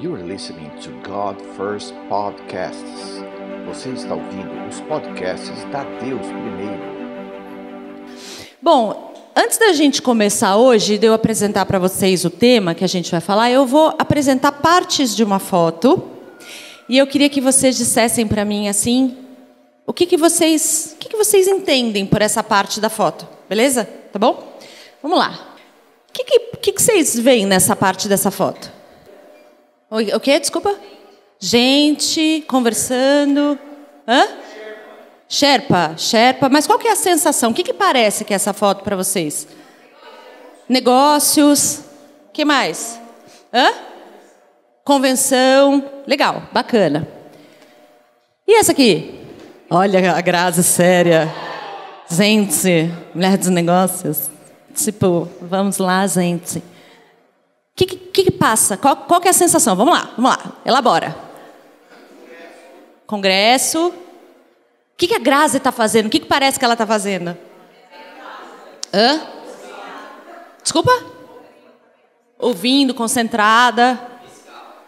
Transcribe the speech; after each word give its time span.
You 0.00 0.14
are 0.14 0.22
listening 0.22 0.70
to 0.82 0.90
God 1.02 1.40
First 1.56 1.92
Podcasts. 2.08 3.20
Você 3.66 3.88
está 3.88 4.14
ouvindo 4.14 4.68
os 4.68 4.80
podcasts 4.82 5.64
da 5.72 5.82
Deus 5.82 6.24
Primeiro. 6.24 6.80
Bom, 8.62 9.12
antes 9.34 9.58
da 9.58 9.72
gente 9.72 10.00
começar 10.00 10.56
hoje, 10.56 10.98
de 10.98 11.06
eu 11.08 11.12
apresentar 11.12 11.66
para 11.66 11.80
vocês 11.80 12.24
o 12.24 12.30
tema 12.30 12.76
que 12.76 12.84
a 12.84 12.86
gente 12.86 13.10
vai 13.10 13.20
falar, 13.20 13.50
eu 13.50 13.66
vou 13.66 13.92
apresentar 13.98 14.52
partes 14.52 15.16
de 15.16 15.24
uma 15.24 15.40
foto. 15.40 16.08
E 16.88 16.96
eu 16.96 17.06
queria 17.08 17.28
que 17.28 17.40
vocês 17.40 17.76
dissessem 17.76 18.24
para 18.24 18.44
mim 18.44 18.68
assim, 18.68 19.16
o 19.84 19.92
que, 19.92 20.06
que 20.06 20.16
vocês, 20.16 20.94
o 20.94 20.98
que, 20.98 21.08
que 21.08 21.16
vocês 21.16 21.48
entendem 21.48 22.06
por 22.06 22.22
essa 22.22 22.44
parte 22.44 22.80
da 22.80 22.88
foto, 22.88 23.26
beleza? 23.48 23.84
Tá 24.12 24.18
bom? 24.20 24.56
Vamos 25.02 25.18
lá. 25.18 25.56
O 26.08 26.12
que, 26.12 26.22
que, 26.22 26.38
que, 26.38 26.72
que 26.74 26.82
vocês 26.82 27.18
veem 27.18 27.46
nessa 27.46 27.74
parte 27.74 28.08
dessa 28.08 28.30
foto? 28.30 28.77
O, 29.90 30.20
quê? 30.20 30.38
Desculpa? 30.38 30.74
Gente 31.40 32.44
conversando. 32.46 33.58
Hã? 34.06 34.28
Sherpa, 35.26 35.94
Sherpa. 35.96 36.48
Mas 36.50 36.66
qual 36.66 36.78
que 36.78 36.88
é 36.88 36.92
a 36.92 36.96
sensação? 36.96 37.50
O 37.50 37.54
que, 37.54 37.62
que 37.62 37.72
parece 37.72 38.24
que 38.24 38.34
é 38.34 38.36
essa 38.36 38.52
foto 38.52 38.84
para 38.84 38.96
vocês? 38.96 39.48
Negócios. 40.68 41.84
que 42.34 42.44
mais? 42.44 43.00
Hã? 43.52 43.72
Convenção. 44.84 45.82
Legal, 46.06 46.42
bacana. 46.52 47.08
E 48.46 48.58
essa 48.58 48.72
aqui? 48.72 49.24
Olha 49.70 50.14
a 50.14 50.20
Grazi 50.20 50.62
séria. 50.62 51.32
Gente, 52.10 52.90
mulher 53.14 53.38
dos 53.38 53.48
negócios. 53.48 54.30
Tipo, 54.74 55.28
vamos 55.40 55.78
lá, 55.78 56.06
gente. 56.06 56.62
Que, 57.78 57.86
que, 57.86 58.24
que, 58.24 58.30
passa? 58.32 58.76
Qual, 58.76 58.96
qual 58.96 59.20
que 59.20 59.28
é 59.28 59.30
a 59.30 59.34
sensação? 59.34 59.76
Vamos 59.76 59.94
lá, 59.94 60.10
vamos 60.16 60.32
lá. 60.32 60.52
Elabora. 60.64 61.16
Congresso. 63.06 63.86
O 63.86 63.94
que, 64.96 65.06
que 65.06 65.14
a 65.14 65.20
Grazi 65.20 65.58
está 65.58 65.70
fazendo? 65.70 66.06
O 66.06 66.10
que, 66.10 66.18
que 66.18 66.26
parece 66.26 66.58
que 66.58 66.64
ela 66.64 66.74
está 66.74 66.84
fazendo? 66.84 67.38
Hã? 68.92 69.20
Desculpa? 70.60 70.90
Ouvindo, 72.36 72.92
concentrada. 72.94 73.96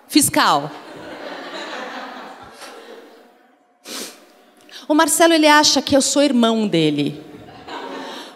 Fiscal. 0.09 0.69
O 4.89 4.95
Marcelo 4.95 5.33
ele 5.33 5.47
acha 5.47 5.81
que 5.81 5.97
eu 5.97 6.03
sou 6.03 6.25
irmão 6.25 6.67
dele. 6.67 7.30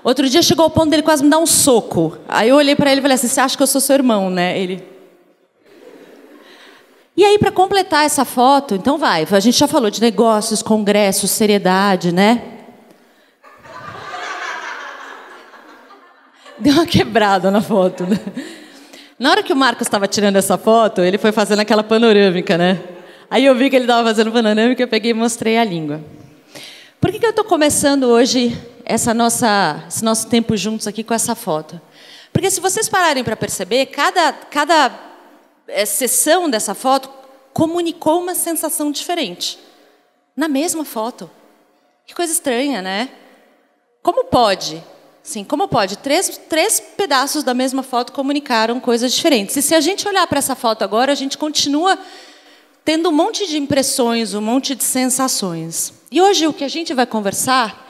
Outro 0.04 0.28
dia 0.28 0.42
chegou 0.42 0.64
ao 0.64 0.70
ponto 0.70 0.90
dele 0.90 1.02
quase 1.02 1.24
me 1.24 1.30
dar 1.30 1.38
um 1.38 1.46
soco. 1.46 2.18
Aí 2.28 2.50
eu 2.50 2.56
olhei 2.56 2.76
para 2.76 2.92
ele 2.92 3.00
e 3.00 3.02
falei 3.02 3.14
assim: 3.14 3.26
"Você 3.26 3.40
acha 3.40 3.56
que 3.56 3.62
eu 3.62 3.66
sou 3.66 3.80
seu 3.80 3.94
irmão, 3.94 4.28
né?" 4.28 4.58
Ele 4.58 4.86
E 7.16 7.24
aí 7.24 7.38
para 7.38 7.50
completar 7.50 8.04
essa 8.04 8.22
foto, 8.22 8.74
então 8.74 8.98
vai, 8.98 9.26
a 9.30 9.40
gente 9.40 9.58
já 9.58 9.66
falou 9.66 9.88
de 9.88 10.02
negócios, 10.02 10.62
congressos, 10.62 11.30
seriedade, 11.30 12.12
né? 12.12 12.42
Deu 16.60 16.74
uma 16.74 16.84
quebrada 16.84 17.50
na 17.50 17.62
foto. 17.62 18.04
Né? 18.04 18.20
Na 19.18 19.30
hora 19.30 19.42
que 19.42 19.54
o 19.54 19.56
Marcos 19.56 19.86
estava 19.86 20.06
tirando 20.06 20.36
essa 20.36 20.58
foto, 20.58 21.00
ele 21.00 21.16
foi 21.16 21.32
fazendo 21.32 21.60
aquela 21.60 21.82
panorâmica, 21.82 22.58
né? 22.58 22.78
Aí 23.30 23.46
eu 23.46 23.54
vi 23.54 23.70
que 23.70 23.76
ele 23.76 23.84
estava 23.84 24.06
fazendo 24.06 24.30
panorâmica, 24.30 24.82
eu 24.82 24.88
peguei 24.88 25.12
e 25.12 25.14
mostrei 25.14 25.56
a 25.56 25.64
língua. 25.64 26.02
Por 27.00 27.10
que, 27.10 27.18
que 27.18 27.24
eu 27.24 27.30
estou 27.30 27.44
começando 27.44 28.04
hoje 28.04 28.54
essa 28.84 29.14
nossa, 29.14 29.84
esse 29.88 30.04
nosso 30.04 30.28
tempo 30.28 30.56
juntos 30.56 30.86
aqui 30.86 31.02
com 31.02 31.14
essa 31.14 31.34
foto? 31.34 31.80
Porque 32.32 32.50
se 32.50 32.60
vocês 32.60 32.88
pararem 32.88 33.24
para 33.24 33.36
perceber, 33.36 33.86
cada, 33.86 34.32
cada 34.32 34.92
é, 35.68 35.86
sessão 35.86 36.50
dessa 36.50 36.74
foto 36.74 37.08
comunicou 37.52 38.20
uma 38.20 38.34
sensação 38.34 38.90
diferente. 38.90 39.58
Na 40.36 40.48
mesma 40.48 40.84
foto. 40.84 41.30
Que 42.04 42.14
coisa 42.14 42.32
estranha, 42.32 42.82
né? 42.82 43.08
Como 44.02 44.24
pode? 44.24 44.82
Sim, 45.22 45.44
como 45.44 45.66
pode? 45.68 45.96
Três, 45.98 46.38
três 46.48 46.80
pedaços 46.80 47.42
da 47.42 47.54
mesma 47.54 47.82
foto 47.82 48.12
comunicaram 48.12 48.78
coisas 48.80 49.12
diferentes. 49.12 49.56
E 49.56 49.62
se 49.62 49.74
a 49.74 49.80
gente 49.80 50.06
olhar 50.06 50.26
para 50.26 50.38
essa 50.38 50.54
foto 50.54 50.82
agora, 50.82 51.12
a 51.12 51.14
gente 51.14 51.38
continua 51.38 51.98
tendo 52.84 53.08
um 53.08 53.12
monte 53.12 53.46
de 53.46 53.56
impressões, 53.56 54.34
um 54.34 54.42
monte 54.42 54.74
de 54.74 54.84
sensações. 54.84 55.94
E 56.10 56.20
hoje 56.20 56.46
o 56.46 56.52
que 56.52 56.64
a 56.64 56.68
gente 56.68 56.92
vai 56.92 57.06
conversar 57.06 57.83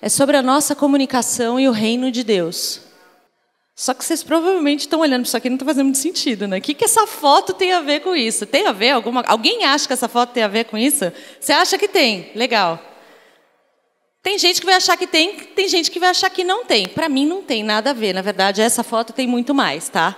é 0.00 0.08
sobre 0.08 0.36
a 0.36 0.42
nossa 0.42 0.74
comunicação 0.74 1.58
e 1.58 1.68
o 1.68 1.72
reino 1.72 2.10
de 2.10 2.22
Deus. 2.22 2.80
Só 3.74 3.94
que 3.94 4.04
vocês 4.04 4.24
provavelmente 4.24 4.80
estão 4.80 5.00
olhando 5.00 5.22
para 5.22 5.28
isso 5.28 5.36
aqui 5.36 5.48
não 5.48 5.54
está 5.54 5.64
fazendo 5.64 5.84
muito 5.84 5.98
sentido, 5.98 6.48
né? 6.48 6.58
O 6.58 6.60
que, 6.60 6.74
que 6.74 6.84
essa 6.84 7.06
foto 7.06 7.52
tem 7.52 7.72
a 7.72 7.80
ver 7.80 8.00
com 8.00 8.14
isso? 8.14 8.44
Tem 8.44 8.66
a 8.66 8.72
ver? 8.72 8.90
Alguma... 8.90 9.22
Alguém 9.22 9.64
acha 9.64 9.86
que 9.86 9.92
essa 9.92 10.08
foto 10.08 10.32
tem 10.32 10.42
a 10.42 10.48
ver 10.48 10.64
com 10.64 10.76
isso? 10.76 11.12
Você 11.38 11.52
acha 11.52 11.78
que 11.78 11.86
tem? 11.86 12.32
Legal. 12.34 12.82
Tem 14.20 14.36
gente 14.36 14.60
que 14.60 14.66
vai 14.66 14.74
achar 14.74 14.96
que 14.96 15.06
tem, 15.06 15.36
tem 15.36 15.68
gente 15.68 15.92
que 15.92 16.00
vai 16.00 16.10
achar 16.10 16.28
que 16.28 16.42
não 16.42 16.64
tem. 16.64 16.88
Para 16.88 17.08
mim 17.08 17.24
não 17.24 17.40
tem 17.40 17.62
nada 17.62 17.90
a 17.90 17.92
ver. 17.92 18.12
Na 18.12 18.20
verdade, 18.20 18.60
essa 18.60 18.82
foto 18.82 19.12
tem 19.12 19.28
muito 19.28 19.54
mais, 19.54 19.88
tá? 19.88 20.16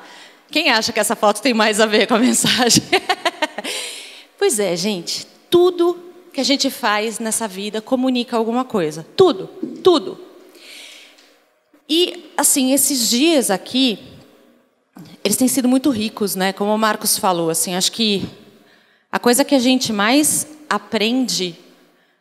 Quem 0.51 0.71
acha 0.71 0.91
que 0.91 0.99
essa 0.99 1.15
foto 1.15 1.43
tem 1.43 1.53
mais 1.53 1.81
a 1.81 1.87
ver 1.87 2.07
com 2.07 2.15
a 2.15 2.19
mensagem? 2.19 2.83
pois 4.39 4.59
é, 4.59 4.75
gente. 4.75 5.27
Tudo 5.51 6.10
que 6.33 6.41
a 6.41 6.45
gente 6.45 6.71
faz 6.71 7.19
nessa 7.19 7.49
vida 7.49 7.81
comunica 7.81 8.37
alguma 8.37 8.65
coisa. 8.65 9.07
Tudo, 9.17 9.47
tudo. 9.83 10.19
E, 11.89 12.31
assim, 12.37 12.73
esses 12.73 13.09
dias 13.09 13.51
aqui, 13.51 13.99
eles 15.25 15.37
têm 15.37 15.49
sido 15.49 15.69
muito 15.69 15.91
ricos, 15.91 16.35
né? 16.35 16.53
Como 16.53 16.73
o 16.73 16.79
Marcos 16.79 17.19
falou, 17.19 17.51
assim, 17.51 17.75
acho 17.75 17.91
que 17.91 18.29
a 19.11 19.19
coisa 19.19 19.45
que 19.45 19.55
a 19.55 19.59
gente 19.59 19.93
mais 19.93 20.47
aprende 20.69 21.59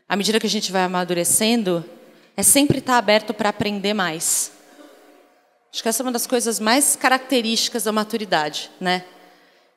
à 0.07 0.15
medida 0.15 0.39
que 0.39 0.47
a 0.47 0.49
gente 0.49 0.71
vai 0.71 0.83
amadurecendo 0.83 1.85
é 2.35 2.41
sempre 2.41 2.79
estar 2.79 2.97
aberto 2.97 3.31
para 3.31 3.49
aprender 3.49 3.93
mais. 3.93 4.51
Acho 5.71 5.83
que 5.83 5.89
essa 5.89 6.01
é 6.01 6.05
uma 6.05 6.11
das 6.11 6.25
coisas 6.25 6.59
mais 6.59 6.95
características 6.95 7.83
da 7.83 7.91
maturidade, 7.91 8.71
né? 8.81 9.05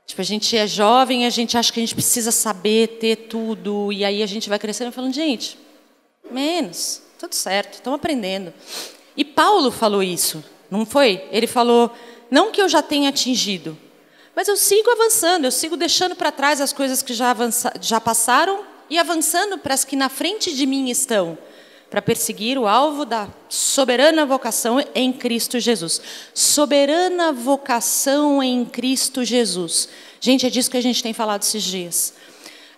Tipo, 0.06 0.20
a 0.20 0.24
gente 0.24 0.56
é 0.56 0.66
jovem, 0.66 1.26
a 1.26 1.30
gente 1.30 1.56
acha 1.56 1.72
que 1.72 1.80
a 1.80 1.82
gente 1.82 1.94
precisa 1.94 2.30
saber, 2.30 2.98
ter 3.00 3.16
tudo, 3.16 3.92
e 3.92 4.04
aí 4.04 4.22
a 4.22 4.26
gente 4.26 4.48
vai 4.48 4.58
crescendo 4.58 4.88
e 4.88 4.94
falando, 4.94 5.14
gente, 5.14 5.58
menos, 6.30 7.02
tudo 7.18 7.34
certo, 7.34 7.74
estamos 7.74 7.98
aprendendo. 7.98 8.52
E 9.16 9.24
Paulo 9.24 9.70
falou 9.70 10.02
isso, 10.02 10.44
não 10.70 10.84
foi? 10.84 11.24
Ele 11.30 11.46
falou, 11.46 11.90
não 12.30 12.50
que 12.50 12.60
eu 12.60 12.68
já 12.68 12.82
tenha 12.82 13.08
atingido, 13.08 13.78
mas 14.34 14.48
eu 14.48 14.56
sigo 14.56 14.90
avançando, 14.90 15.44
eu 15.44 15.50
sigo 15.50 15.76
deixando 15.76 16.16
para 16.16 16.32
trás 16.32 16.60
as 16.60 16.72
coisas 16.72 17.02
que 17.02 17.14
já, 17.14 17.30
avança, 17.30 17.72
já 17.80 18.00
passaram 18.00 18.64
e 18.88 18.98
avançando 18.98 19.58
para 19.58 19.74
as 19.74 19.84
que 19.84 19.96
na 19.96 20.08
frente 20.08 20.54
de 20.54 20.66
mim 20.66 20.90
estão 20.90 21.38
para 21.92 22.00
perseguir 22.00 22.56
o 22.56 22.66
alvo 22.66 23.04
da 23.04 23.28
soberana 23.50 24.24
vocação 24.24 24.82
em 24.94 25.12
Cristo 25.12 25.60
Jesus. 25.60 26.00
Soberana 26.32 27.34
vocação 27.34 28.42
em 28.42 28.64
Cristo 28.64 29.22
Jesus. 29.22 29.90
Gente, 30.18 30.46
é 30.46 30.48
disso 30.48 30.70
que 30.70 30.78
a 30.78 30.82
gente 30.82 31.02
tem 31.02 31.12
falado 31.12 31.42
esses 31.42 31.62
dias. 31.62 32.14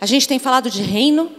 A 0.00 0.04
gente 0.04 0.26
tem 0.26 0.40
falado 0.40 0.68
de 0.68 0.82
reino, 0.82 1.30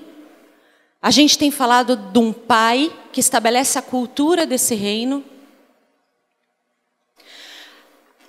a 1.02 1.12
gente 1.12 1.38
tem 1.38 1.52
falado 1.52 1.98
de 1.98 2.18
um 2.18 2.32
pai 2.32 2.90
que 3.12 3.20
estabelece 3.20 3.78
a 3.78 3.82
cultura 3.82 4.46
desse 4.46 4.74
reino. 4.74 5.22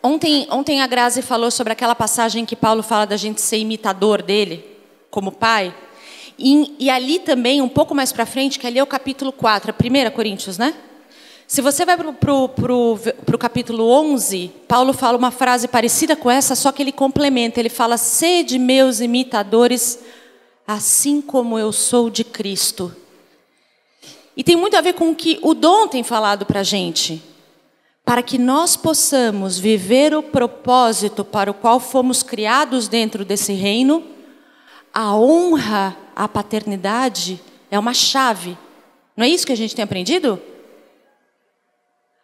Ontem, 0.03 0.49
ontem 0.51 0.81
a 0.83 0.89
Grazi 0.89 1.23
falou 1.23 1.53
sobre 1.53 1.73
aquela 1.73 1.95
passagem 1.95 2.45
que 2.45 2.57
Paulo 2.57 2.83
fala 2.83 3.07
da 3.07 3.17
gente 3.17 3.41
ser 3.41 3.59
imitador 3.59 4.23
dele, 4.23 4.65
como 5.09 5.31
pai. 5.31 5.73
E, 6.39 6.75
e 6.79 6.91
ali 6.91 7.19
também, 7.19 7.63
um 7.63 7.69
pouco 7.69 7.95
mais 7.95 8.13
para 8.13 8.27
frente, 8.27 8.59
que 8.59 8.67
ali 8.67 8.79
é 8.79 8.83
o 8.83 8.87
capítulo 8.87 9.33
4, 9.33 9.73
a 9.73 9.75
1 9.75 10.11
Coríntios, 10.11 10.59
né? 10.59 10.75
Se 11.47 11.63
você 11.63 11.85
vai 11.85 11.97
para 11.97 12.35
o 12.35 13.39
capítulo 13.39 13.89
11, 13.89 14.51
Paulo 14.67 14.93
fala 14.93 15.17
uma 15.17 15.31
frase 15.31 15.69
parecida 15.69 16.17
com 16.17 16.29
essa, 16.29 16.57
só 16.57 16.73
que 16.73 16.83
ele 16.83 16.91
complementa. 16.91 17.61
Ele 17.61 17.69
fala: 17.69 17.97
Sede 17.97 18.59
meus 18.59 18.99
imitadores, 18.99 20.01
assim 20.67 21.21
como 21.21 21.57
eu 21.57 21.71
sou 21.71 22.11
de 22.11 22.25
Cristo. 22.25 22.95
E 24.37 24.43
tem 24.43 24.57
muito 24.57 24.77
a 24.77 24.81
ver 24.81 24.95
com 24.95 25.11
o 25.11 25.15
que 25.15 25.39
o 25.41 25.55
Dom 25.55 25.87
tem 25.87 26.03
falado 26.03 26.45
para 26.45 26.61
a 26.61 26.65
gente. 26.65 27.23
Para 28.05 28.23
que 28.23 28.39
nós 28.39 28.77
possamos 28.77 29.57
viver 29.57 30.15
o 30.15 30.23
propósito 30.23 31.25
para 31.25 31.51
o 31.51 31.55
qual 31.55 31.79
fomos 31.79 32.25
criados 32.25 32.89
dentro 32.89 33.25
desse 33.25 33.53
reino, 33.53 34.03
a 34.93 35.15
honra 35.15 35.97
a 36.17 36.27
paternidade 36.27 37.39
é 37.71 37.79
uma 37.79 37.93
chave. 37.93 38.57
Não 39.15 39.27
é 39.27 39.29
isso 39.29 39.47
que 39.47 39.53
a 39.53 39.57
gente 39.57 39.77
tem 39.77 39.83
aprendido? 39.83 40.41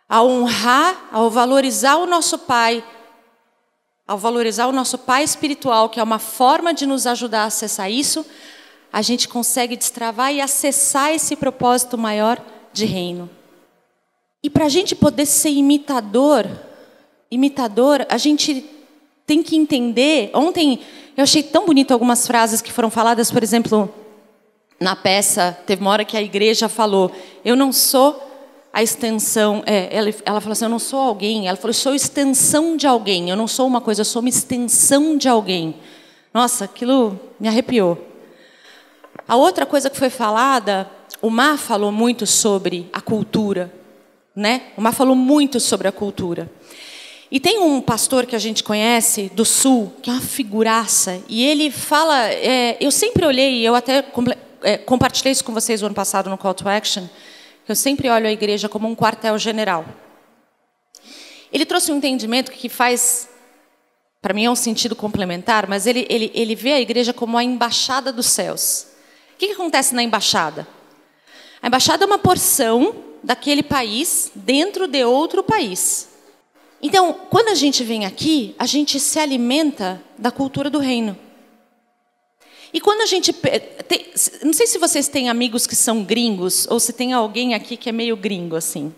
A 0.09 0.23
honrar, 0.23 1.09
ao 1.13 1.31
valorizar 1.31 1.97
o 1.99 2.07
nosso 2.07 2.39
pai, 2.39 2.83
ao 4.09 4.17
valorizar 4.17 4.67
o 4.67 4.73
nosso 4.73 4.97
pai 4.97 5.23
espiritual, 5.23 5.91
que 5.91 6.01
é 6.01 6.03
uma 6.03 6.19
forma 6.19 6.73
de 6.73 6.87
nos 6.87 7.07
ajudar 7.07 7.43
a 7.43 7.47
acessar 7.47 7.91
isso, 7.91 8.25
a 8.91 9.03
gente 9.03 9.29
consegue 9.29 9.77
destravar 9.77 10.33
e 10.33 10.41
acessar 10.41 11.13
esse 11.13 11.37
propósito 11.37 11.99
maior 11.99 12.43
de 12.73 12.87
reino. 12.87 13.29
E 14.43 14.49
para 14.51 14.65
a 14.65 14.69
gente 14.69 14.95
poder 14.95 15.27
ser 15.27 15.51
imitador, 15.51 16.47
imitador, 17.31 18.07
a 18.09 18.19
gente 18.19 18.69
tem 19.33 19.43
que 19.43 19.57
entender. 19.57 20.31
Ontem 20.35 20.79
Eu 21.17 21.25
achei 21.25 21.43
tão 21.43 21.67
bonito 21.67 21.93
algumas 21.93 22.27
frases 22.27 22.63
que 22.63 22.73
foram 22.73 22.91
faladas, 22.91 23.31
por 23.31 23.43
exemplo, 23.43 23.93
na 24.81 24.97
peça, 24.97 25.57
teve 25.67 25.83
uma 25.83 25.91
hora 25.91 26.05
que 26.05 26.17
a 26.17 26.23
igreja 26.23 26.69
falou: 26.69 27.11
Eu 27.45 27.57
não 27.57 27.73
sou 27.73 28.23
a 28.73 28.83
extensão. 28.83 29.63
É, 29.65 29.89
ela, 29.95 30.11
ela 30.25 30.41
falou 30.41 30.53
assim: 30.53 30.65
Eu 30.65 30.71
não 30.71 30.79
sou 30.79 31.01
alguém. 31.01 31.49
Ela 31.49 31.57
falou: 31.57 31.71
Eu 31.71 31.75
sou 31.75 31.95
extensão 31.95 32.77
de 32.77 32.87
alguém. 32.87 33.31
Eu 33.31 33.37
não 33.37 33.47
sou 33.47 33.67
uma 33.67 33.81
coisa, 33.81 34.03
eu 34.03 34.05
sou 34.05 34.21
uma 34.21 34.29
extensão 34.29 35.17
de 35.17 35.29
alguém. 35.29 35.77
Nossa, 36.33 36.65
aquilo 36.65 37.19
me 37.39 37.49
arrepiou. 37.49 37.99
A 39.29 39.37
outra 39.37 39.65
coisa 39.65 39.89
que 39.89 39.99
foi 39.99 40.11
falada, 40.11 40.91
o 41.21 41.31
Mar 41.31 41.59
falou 41.59 41.93
muito 41.93 42.27
sobre 42.27 42.89
a 42.93 43.01
cultura. 43.01 43.73
Né? 44.35 44.63
O 44.77 44.81
Mar 44.81 44.93
falou 44.93 45.15
muito 45.15 45.61
sobre 45.61 45.87
a 45.89 45.93
cultura. 45.93 46.51
E 47.33 47.41
tem 47.41 47.59
um 47.61 47.81
pastor 47.81 48.27
que 48.27 48.37
a 48.37 48.39
gente 48.39 48.63
conhece 48.63 49.31
do 49.31 49.43
Sul, 49.43 49.91
que 50.03 50.11
é 50.11 50.13
uma 50.13 50.21
figuraça, 50.21 51.19
e 51.31 51.43
ele 51.43 51.71
fala. 51.71 52.29
É, 52.29 52.77
eu 52.79 52.91
sempre 52.91 53.25
olhei, 53.25 53.67
eu 53.67 53.75
até 53.75 54.05
é, 54.61 54.77
compartilhei 54.77 55.33
isso 55.33 55.43
com 55.43 55.55
vocês 55.55 55.83
o 55.83 55.87
ano 55.87 55.95
passado 55.95 56.29
no 56.29 56.37
Call 56.37 56.53
to 56.53 56.69
Action, 56.69 57.07
que 57.65 57.73
eu 57.73 57.75
sempre 57.75 58.11
olho 58.11 58.27
a 58.27 58.31
igreja 58.31 58.69
como 58.69 58.87
um 58.87 58.95
quartel-general. 58.95 59.87
Ele 61.51 61.65
trouxe 61.65 61.91
um 61.91 61.97
entendimento 61.97 62.53
que 62.53 62.69
faz, 62.69 63.31
para 64.21 64.35
mim 64.35 64.45
é 64.45 64.51
um 64.51 64.55
sentido 64.55 64.95
complementar, 64.95 65.67
mas 65.67 65.87
ele, 65.87 66.07
ele, 66.11 66.31
ele 66.35 66.55
vê 66.55 66.75
a 66.75 66.81
igreja 66.83 67.15
como 67.15 67.39
a 67.39 67.43
embaixada 67.43 68.13
dos 68.13 68.27
céus. 68.27 68.89
O 69.35 69.39
que, 69.39 69.47
que 69.47 69.55
acontece 69.55 69.95
na 69.95 70.03
embaixada? 70.03 70.69
A 71.63 71.69
embaixada 71.69 72.05
é 72.05 72.07
uma 72.07 72.19
porção 72.19 72.95
daquele 73.25 73.63
país 73.63 74.31
dentro 74.35 74.87
de 74.87 75.03
outro 75.03 75.43
país. 75.43 76.12
Então, 76.83 77.13
quando 77.31 77.49
a 77.49 77.55
gente 77.55 77.85
vem 77.85 78.05
aqui, 78.05 78.57
a 78.59 78.67
gente 78.67 78.99
se 78.99 79.19
alimenta 79.21 80.03
da 80.19 80.33
cultura 80.33 80.69
do 80.69 80.81
reino. 80.81 81.17
E 82.73 82.81
quando 82.81 83.03
a 83.03 83.07
gente. 83.07 83.33
Tem, 83.33 84.07
não 84.43 84.53
sei 84.53 84.67
se 84.67 84.79
vocês 84.79 85.07
têm 85.07 85.29
amigos 85.29 85.67
que 85.67 85.77
são 85.77 86.03
gringos, 86.03 86.67
ou 86.69 86.81
se 86.81 86.93
tem 86.93 87.13
alguém 87.13 87.55
aqui 87.55 87.77
que 87.77 87.89
é 87.89 87.93
meio 87.93 88.17
gringo, 88.17 88.57
assim. 88.57 88.93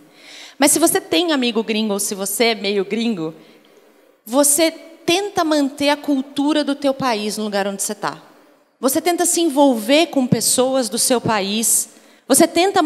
Mas 0.59 0.71
se 0.71 0.79
você 0.79 1.01
tem 1.01 1.33
amigo 1.33 1.63
gringo, 1.63 1.93
ou 1.93 2.01
se 2.01 2.15
você 2.15 2.45
é 2.45 2.55
meio 2.55 2.85
gringo, 2.85 3.35
você 4.25 4.71
tenta 4.71 5.45
manter 5.45 5.91
a 5.91 5.97
cultura 5.97 6.65
do 6.65 6.75
teu 6.75 6.95
país 6.95 7.37
no 7.37 7.45
lugar 7.45 7.67
onde 7.67 7.83
você 7.83 7.93
está. 7.93 8.23
Você 8.81 9.01
tenta 9.01 9.27
se 9.27 9.41
envolver 9.41 10.07
com 10.07 10.27
pessoas 10.27 10.89
do 10.89 10.99
seu 10.99 11.21
país. 11.21 11.91
Você 12.29 12.47
tenta 12.47 12.81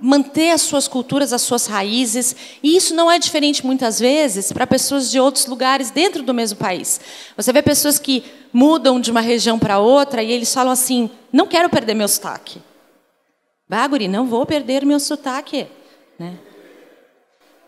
manter 0.00 0.50
as 0.50 0.62
suas 0.62 0.88
culturas, 0.88 1.32
as 1.32 1.42
suas 1.42 1.66
raízes. 1.66 2.34
E 2.62 2.76
isso 2.76 2.94
não 2.94 3.10
é 3.10 3.18
diferente, 3.18 3.64
muitas 3.64 4.00
vezes, 4.00 4.52
para 4.52 4.66
pessoas 4.66 5.10
de 5.10 5.20
outros 5.20 5.46
lugares 5.46 5.90
dentro 5.90 6.22
do 6.22 6.32
mesmo 6.32 6.58
país. 6.58 7.00
Você 7.36 7.52
vê 7.52 7.62
pessoas 7.62 7.98
que 7.98 8.24
mudam 8.52 9.00
de 9.00 9.10
uma 9.10 9.20
região 9.20 9.58
para 9.58 9.78
outra 9.78 10.22
e 10.22 10.32
eles 10.32 10.52
falam 10.52 10.72
assim: 10.72 11.10
não 11.32 11.46
quero 11.46 11.68
perder 11.68 11.94
meu 11.94 12.08
sotaque. 12.08 12.62
Baguri, 13.68 14.08
não 14.08 14.26
vou 14.26 14.44
perder 14.46 14.84
meu 14.84 14.98
sotaque. 14.98 15.68
Né? 16.18 16.38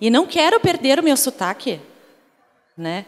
E 0.00 0.10
não 0.10 0.26
quero 0.26 0.58
perder 0.58 0.98
o 0.98 1.02
meu 1.02 1.16
sotaque. 1.16 1.80
Né? 2.76 3.06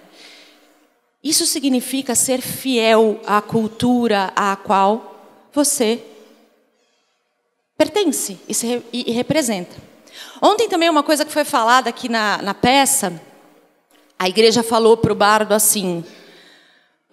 Isso 1.22 1.46
significa 1.46 2.14
ser 2.14 2.40
fiel 2.40 3.20
à 3.26 3.40
cultura 3.40 4.32
à 4.36 4.54
qual 4.54 5.14
você 5.52 6.00
pertence 7.76 8.38
e, 8.48 8.54
se, 8.54 8.82
e, 8.92 9.10
e 9.10 9.12
representa. 9.12 9.76
Ontem 10.40 10.68
também 10.68 10.88
uma 10.90 11.02
coisa 11.02 11.24
que 11.24 11.32
foi 11.32 11.44
falada 11.44 11.90
aqui 11.90 12.08
na, 12.08 12.40
na 12.42 12.54
peça, 12.54 13.20
a 14.18 14.28
igreja 14.28 14.62
falou 14.62 14.96
para 14.96 15.12
o 15.12 15.16
bardo 15.16 15.52
assim: 15.52 16.04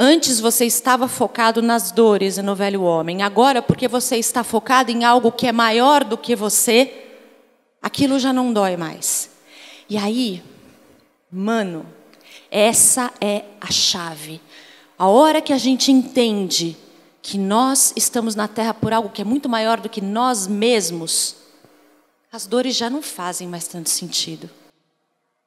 Antes 0.04 0.40
você 0.40 0.66
estava 0.66 1.08
focado 1.08 1.62
nas 1.62 1.92
dores 1.92 2.38
e 2.38 2.42
no 2.42 2.56
velho 2.56 2.82
homem. 2.82 3.22
Agora, 3.22 3.62
porque 3.62 3.88
você 3.88 4.18
está 4.18 4.44
focado 4.44 4.92
em 4.92 5.04
algo 5.04 5.32
que 5.32 5.48
é 5.48 5.52
maior 5.52 6.04
do 6.04 6.18
que 6.18 6.36
você, 6.36 6.92
aquilo 7.82 8.18
já 8.18 8.34
não 8.34 8.52
dói 8.52 8.76
mais. 8.76 9.30
E 9.88 9.98
aí, 9.98 10.42
mano, 11.32 11.86
essa 12.50 13.12
é 13.22 13.44
a 13.60 13.72
chave. 13.72 14.42
A 14.98 15.08
hora 15.08 15.42
que 15.42 15.54
a 15.54 15.58
gente 15.58 15.92
entende 15.92 16.76
que 17.22 17.38
nós 17.38 17.94
estamos 17.96 18.36
na 18.36 18.48
terra 18.48 18.74
por 18.74 18.92
algo 18.92 19.10
que 19.10 19.22
é 19.22 19.26
muito 19.26 19.48
maior 19.48 19.80
do 19.80 19.90
que 19.90 20.02
nós 20.02 20.48
mesmos, 20.48 21.36
as 22.32 22.46
dores 22.46 22.76
já 22.76 22.90
não 22.90 23.02
fazem 23.02 23.48
mais 23.48 23.68
tanto 23.68 23.90
sentido. 23.90 24.50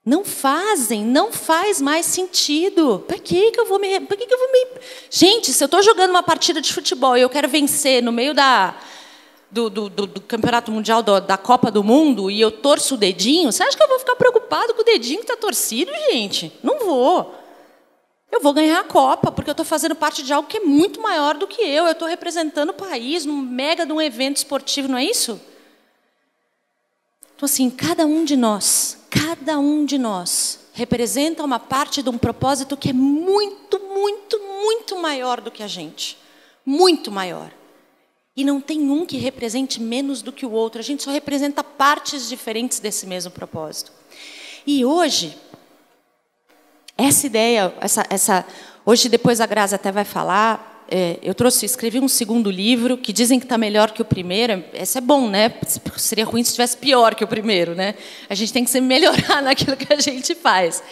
Não 0.07 0.23
fazem, 0.23 1.03
não 1.03 1.33
faz 1.33 1.81
mais 1.81 2.05
sentido. 2.05 3.03
Para 3.09 3.19
que 3.19 3.51
que 3.51 3.59
eu 3.59 3.65
vou 3.65 3.79
me, 3.79 4.01
para 4.01 4.17
que 4.17 4.27
que 4.27 4.35
eu 4.35 4.39
vou 4.39 4.53
me 4.53 4.67
Gente, 5.11 5.51
se 5.51 5.65
eu 5.65 5.67
estou 5.67 5.83
jogando 5.83 6.11
uma 6.11 6.23
partida 6.23 6.61
de 6.61 6.73
futebol 6.73 7.17
e 7.17 7.23
eu 7.23 7.31
quero 7.31 7.49
vencer 7.49 8.03
no 8.03 8.13
meio 8.13 8.35
da 8.35 8.77
do, 9.51 9.71
do, 9.71 9.89
do, 9.89 10.07
do 10.07 10.21
campeonato 10.21 10.71
mundial 10.73 11.03
do, 11.03 11.21
da 11.21 11.39
Copa 11.39 11.71
do 11.71 11.83
Mundo 11.83 12.31
e 12.31 12.41
eu 12.41 12.51
torço 12.51 12.95
o 12.95 12.99
dedinho, 12.99 13.53
você 13.53 13.63
acha 13.63 13.77
que 13.77 13.83
eu 13.83 13.89
vou 13.89 14.01
ficar 14.01 14.17
preocupado 14.17 14.75
com 14.75 14.83
o 14.83 14.85
dedinho 14.85 15.21
que 15.21 15.25
está 15.25 15.37
torcido, 15.37 15.93
gente? 16.11 16.53
Não 16.63 16.81
vou. 16.81 17.44
Eu 18.35 18.41
vou 18.41 18.53
ganhar 18.53 18.81
a 18.81 18.85
Copa, 18.85 19.31
porque 19.31 19.49
eu 19.49 19.53
estou 19.53 19.65
fazendo 19.65 19.95
parte 19.95 20.21
de 20.25 20.33
algo 20.33 20.49
que 20.49 20.57
é 20.57 20.61
muito 20.61 21.01
maior 21.01 21.37
do 21.37 21.47
que 21.47 21.63
eu. 21.63 21.85
Eu 21.85 21.93
estou 21.93 22.09
representando 22.09 22.71
o 22.71 22.75
país 22.75 23.25
num 23.25 23.37
mega 23.37 23.87
de 23.87 23.93
um 23.93 24.03
evento 24.03 24.39
esportivo, 24.39 24.89
não 24.89 24.99
é 24.99 25.05
isso? 25.05 25.41
Então, 27.37 27.47
assim, 27.47 27.71
cada 27.71 28.05
um 28.05 28.25
de 28.25 28.37
nós, 28.37 28.99
cada 29.09 29.57
um 29.61 29.85
de 29.85 29.97
nós 29.97 30.59
representa 30.73 31.45
uma 31.45 31.61
parte 31.61 32.03
de 32.03 32.11
um 32.11 32.19
propósito 32.19 32.77
que 32.77 32.91
é 32.91 32.93
muito, 32.93 33.79
muito, 33.79 34.41
muito 34.41 34.99
maior 34.99 35.41
do 35.41 35.53
que 35.53 35.63
a 35.63 35.69
gente. 35.69 36.19
Muito 36.67 37.13
maior. 37.13 37.53
E 38.37 38.43
não 38.43 38.61
tem 38.61 38.91
um 38.91 39.07
que 39.07 39.17
represente 39.17 39.81
menos 39.81 40.23
do 40.23 40.33
que 40.33 40.45
o 40.45 40.51
outro. 40.51 40.81
A 40.81 40.85
gente 40.85 41.05
só 41.05 41.13
representa 41.13 41.63
partes 41.63 42.29
diferentes 42.29 42.81
desse 42.81 43.07
mesmo 43.07 43.31
propósito. 43.31 43.93
E 44.67 44.85
hoje, 44.85 45.39
essa 46.97 47.27
ideia, 47.27 47.75
essa, 47.81 48.07
essa, 48.09 48.47
hoje 48.87 49.09
depois 49.09 49.41
a 49.41 49.47
Graça 49.47 49.75
até 49.75 49.91
vai 49.91 50.05
falar, 50.05 50.87
é, 50.89 51.19
eu 51.23 51.35
trouxe, 51.35 51.67
escrevi 51.67 51.99
um 51.99 52.09
segundo 52.09 52.51
livro 52.51 52.97
que 52.97 53.13
dizem 53.13 53.39
que 53.39 53.47
está 53.47 53.59
melhor 53.59 53.91
que 53.91 54.03
o 54.03 54.05
primeiro. 54.05 54.65
Esse 54.73 54.99
é 54.99 55.01
bom, 55.01 55.29
né? 55.29 55.53
Seria 55.97 56.25
ruim 56.25 56.45
se 56.45 56.51
estivesse 56.51 56.77
pior 56.77 57.15
que 57.15 57.25
o 57.25 57.27
primeiro, 57.27 57.75
né? 57.75 57.95
A 58.29 58.35
gente 58.35 58.53
tem 58.53 58.65
que 58.65 58.71
se 58.71 58.81
melhorar 58.81 59.41
naquilo 59.43 59.77
que 59.77 59.93
a 59.93 60.01
gente 60.01 60.35
faz. 60.35 60.83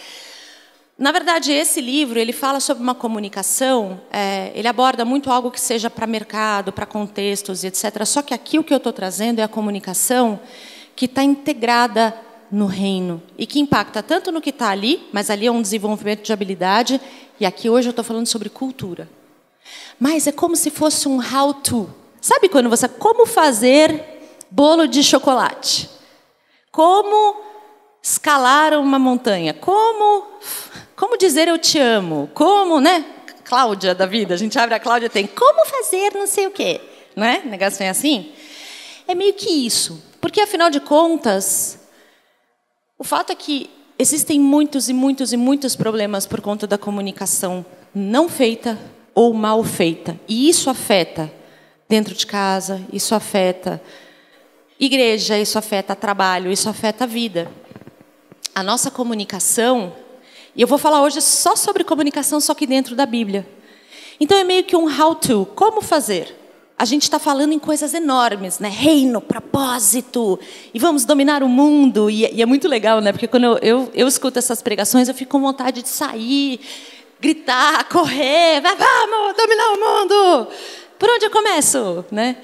Na 0.97 1.11
verdade, 1.11 1.51
esse 1.51 1.81
livro 1.81 2.19
ele 2.19 2.33
fala 2.33 2.59
sobre 2.59 2.83
uma 2.83 2.93
comunicação. 2.93 4.01
É, 4.11 4.51
ele 4.53 4.67
aborda 4.67 5.05
muito 5.05 5.31
algo 5.31 5.49
que 5.49 5.59
seja 5.59 5.89
para 5.89 6.05
mercado, 6.05 6.71
para 6.71 6.85
contextos 6.85 7.63
etc. 7.63 8.05
Só 8.05 8.21
que 8.21 8.33
aqui 8.33 8.59
o 8.59 8.63
que 8.63 8.73
eu 8.73 8.77
estou 8.77 8.93
trazendo 8.93 9.39
é 9.39 9.43
a 9.43 9.47
comunicação 9.47 10.39
que 10.95 11.05
está 11.05 11.23
integrada 11.23 12.15
no 12.53 12.67
reino 12.67 13.19
e 13.35 13.47
que 13.47 13.59
impacta 13.59 14.03
tanto 14.03 14.31
no 14.31 14.39
que 14.39 14.51
está 14.51 14.69
ali, 14.69 15.09
mas 15.11 15.31
ali 15.31 15.47
é 15.47 15.51
um 15.51 15.61
desenvolvimento 15.61 16.21
de 16.21 16.31
habilidade. 16.31 17.01
E 17.39 17.45
aqui 17.47 17.67
hoje 17.67 17.87
eu 17.87 17.89
estou 17.89 18.05
falando 18.05 18.27
sobre 18.27 18.47
cultura. 18.47 19.09
Mas 19.99 20.27
é 20.27 20.31
como 20.31 20.55
se 20.55 20.69
fosse 20.69 21.07
um 21.07 21.17
how 21.17 21.53
to. 21.55 21.89
Sabe 22.21 22.47
quando 22.47 22.69
você 22.69 22.87
como 22.87 23.25
fazer 23.25 24.03
bolo 24.51 24.87
de 24.87 25.03
chocolate? 25.03 25.89
Como 26.71 27.41
escalar 28.03 28.73
uma 28.79 28.99
montanha? 28.99 29.53
Como 29.53 30.27
como 30.95 31.17
dizer 31.17 31.47
eu 31.47 31.57
te 31.57 31.79
amo? 31.79 32.29
Como, 32.35 32.79
né? 32.79 33.03
Cláudia 33.43 33.95
da 33.95 34.05
vida, 34.05 34.35
a 34.35 34.37
gente 34.37 34.57
abre 34.57 34.75
a 34.75 34.79
Cláudia 34.79 35.09
tem 35.09 35.25
como 35.27 35.65
fazer 35.65 36.13
não 36.13 36.27
sei 36.27 36.47
o 36.47 36.51
quê, 36.51 36.79
não 37.15 37.25
é? 37.25 37.41
O 37.43 37.49
negócio 37.49 37.83
é 37.83 37.89
assim. 37.89 38.31
É 39.07 39.15
meio 39.15 39.33
que 39.33 39.49
isso, 39.49 40.01
porque 40.21 40.39
afinal 40.39 40.69
de 40.69 40.79
contas, 40.79 41.82
o 43.03 43.05
fato 43.05 43.33
é 43.33 43.35
que 43.35 43.69
existem 43.99 44.39
muitos 44.39 44.87
e 44.87 44.93
muitos 44.93 45.33
e 45.33 45.37
muitos 45.37 45.75
problemas 45.75 46.25
por 46.25 46.39
conta 46.39 46.65
da 46.65 46.77
comunicação 46.77 47.65
não 47.93 48.29
feita 48.29 48.79
ou 49.13 49.33
mal 49.33 49.61
feita. 49.61 50.17
E 50.25 50.47
isso 50.47 50.69
afeta 50.69 51.29
dentro 51.89 52.15
de 52.15 52.25
casa, 52.25 52.81
isso 52.93 53.13
afeta 53.13 53.83
igreja, 54.79 55.37
isso 55.37 55.59
afeta 55.59 55.97
trabalho, 55.97 56.49
isso 56.49 56.69
afeta 56.69 57.03
a 57.03 57.07
vida. 57.07 57.51
A 58.55 58.63
nossa 58.63 58.89
comunicação, 58.89 59.91
e 60.55 60.61
eu 60.61 60.67
vou 60.67 60.77
falar 60.77 61.01
hoje 61.01 61.19
só 61.19 61.57
sobre 61.57 61.83
comunicação, 61.83 62.39
só 62.39 62.53
que 62.53 62.65
dentro 62.65 62.95
da 62.95 63.05
Bíblia. 63.05 63.45
Então 64.17 64.37
é 64.37 64.45
meio 64.45 64.63
que 64.63 64.77
um 64.77 64.87
how 64.87 65.13
to, 65.13 65.45
como 65.57 65.81
fazer. 65.81 66.33
A 66.77 66.85
gente 66.85 67.03
está 67.03 67.19
falando 67.19 67.53
em 67.53 67.59
coisas 67.59 67.93
enormes, 67.93 68.59
né? 68.59 68.67
Reino, 68.67 69.21
propósito, 69.21 70.39
e 70.73 70.79
vamos 70.79 71.05
dominar 71.05 71.43
o 71.43 71.47
mundo. 71.47 72.09
E, 72.09 72.25
e 72.33 72.41
é 72.41 72.45
muito 72.45 72.67
legal, 72.67 72.99
né? 72.99 73.11
Porque 73.11 73.27
quando 73.27 73.43
eu, 73.43 73.57
eu, 73.61 73.91
eu 73.93 74.07
escuto 74.07 74.39
essas 74.39 74.61
pregações, 74.61 75.07
eu 75.07 75.13
fico 75.13 75.31
com 75.31 75.41
vontade 75.41 75.81
de 75.81 75.89
sair, 75.89 76.59
gritar, 77.21 77.87
correr, 77.89 78.61
vamos 78.61 79.37
dominar 79.37 79.67
o 79.71 79.79
mundo. 79.79 80.47
Por 80.97 81.09
onde 81.09 81.25
eu 81.25 81.31
começo, 81.31 82.03
né? 82.11 82.37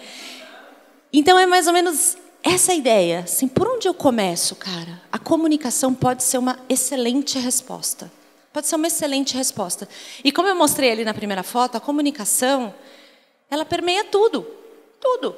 Então 1.11 1.37
é 1.37 1.45
mais 1.45 1.67
ou 1.67 1.73
menos 1.73 2.17
essa 2.43 2.73
ideia. 2.73 3.21
Assim, 3.21 3.47
por 3.47 3.67
onde 3.67 3.87
eu 3.87 3.93
começo, 3.93 4.55
cara? 4.55 5.01
A 5.11 5.17
comunicação 5.17 5.93
pode 5.93 6.23
ser 6.23 6.37
uma 6.37 6.59
excelente 6.69 7.37
resposta. 7.39 8.11
Pode 8.53 8.67
ser 8.67 8.75
uma 8.75 8.87
excelente 8.87 9.35
resposta. 9.35 9.87
E 10.23 10.31
como 10.31 10.47
eu 10.47 10.55
mostrei 10.55 10.91
ali 10.91 11.03
na 11.03 11.13
primeira 11.13 11.43
foto, 11.43 11.75
a 11.77 11.79
comunicação, 11.79 12.73
ela 13.49 13.65
permeia 13.65 14.03
tudo. 14.03 14.45
Tudo. 14.99 15.35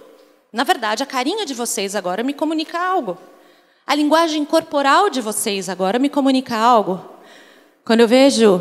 Na 0.51 0.63
verdade, 0.63 1.01
a 1.01 1.06
carinha 1.06 1.46
de 1.46 1.53
vocês 1.53 1.96
agora 1.96 2.24
me 2.24 2.34
comunica 2.34 2.77
algo. 2.77 3.18
A 3.88 3.96
linguagem 3.96 4.44
corporal 4.46 5.10
de 5.10 5.22
vocês 5.22 5.70
agora 5.70 5.98
me 5.98 6.10
comunica 6.10 6.56
algo. 6.58 7.03
Quando 7.86 8.01
eu 8.01 8.08
vejo 8.08 8.58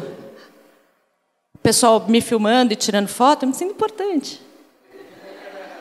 o 1.54 1.58
pessoal 1.58 2.04
me 2.08 2.20
filmando 2.20 2.72
e 2.72 2.76
tirando 2.76 3.08
foto, 3.08 3.42
eu 3.42 3.48
me 3.48 3.54
sinto 3.54 3.72
importante. 3.72 4.40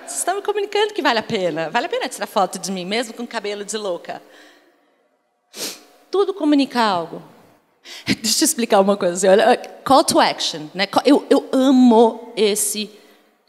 Vocês 0.01 0.19
estão 0.19 0.35
me 0.35 0.41
comunicando 0.41 0.93
que 0.93 1.01
vale 1.01 1.19
a 1.19 1.23
pena. 1.23 1.69
Vale 1.69 1.85
a 1.85 1.89
pena 1.89 2.09
tirar 2.09 2.25
foto 2.25 2.57
de 2.57 2.71
mim, 2.71 2.85
mesmo 2.85 3.13
com 3.13 3.27
cabelo 3.27 3.63
de 3.63 3.77
louca. 3.77 4.21
Tudo 6.09 6.33
comunica 6.33 6.81
algo. 6.81 7.21
Deixa 8.05 8.43
eu 8.43 8.45
explicar 8.45 8.79
uma 8.79 8.97
coisa. 8.97 9.13
Assim, 9.13 9.27
olha, 9.27 9.57
call 9.83 10.03
to 10.03 10.19
action. 10.19 10.67
Né? 10.73 10.87
Eu, 11.05 11.25
eu 11.29 11.47
amo 11.51 12.33
esse 12.35 12.98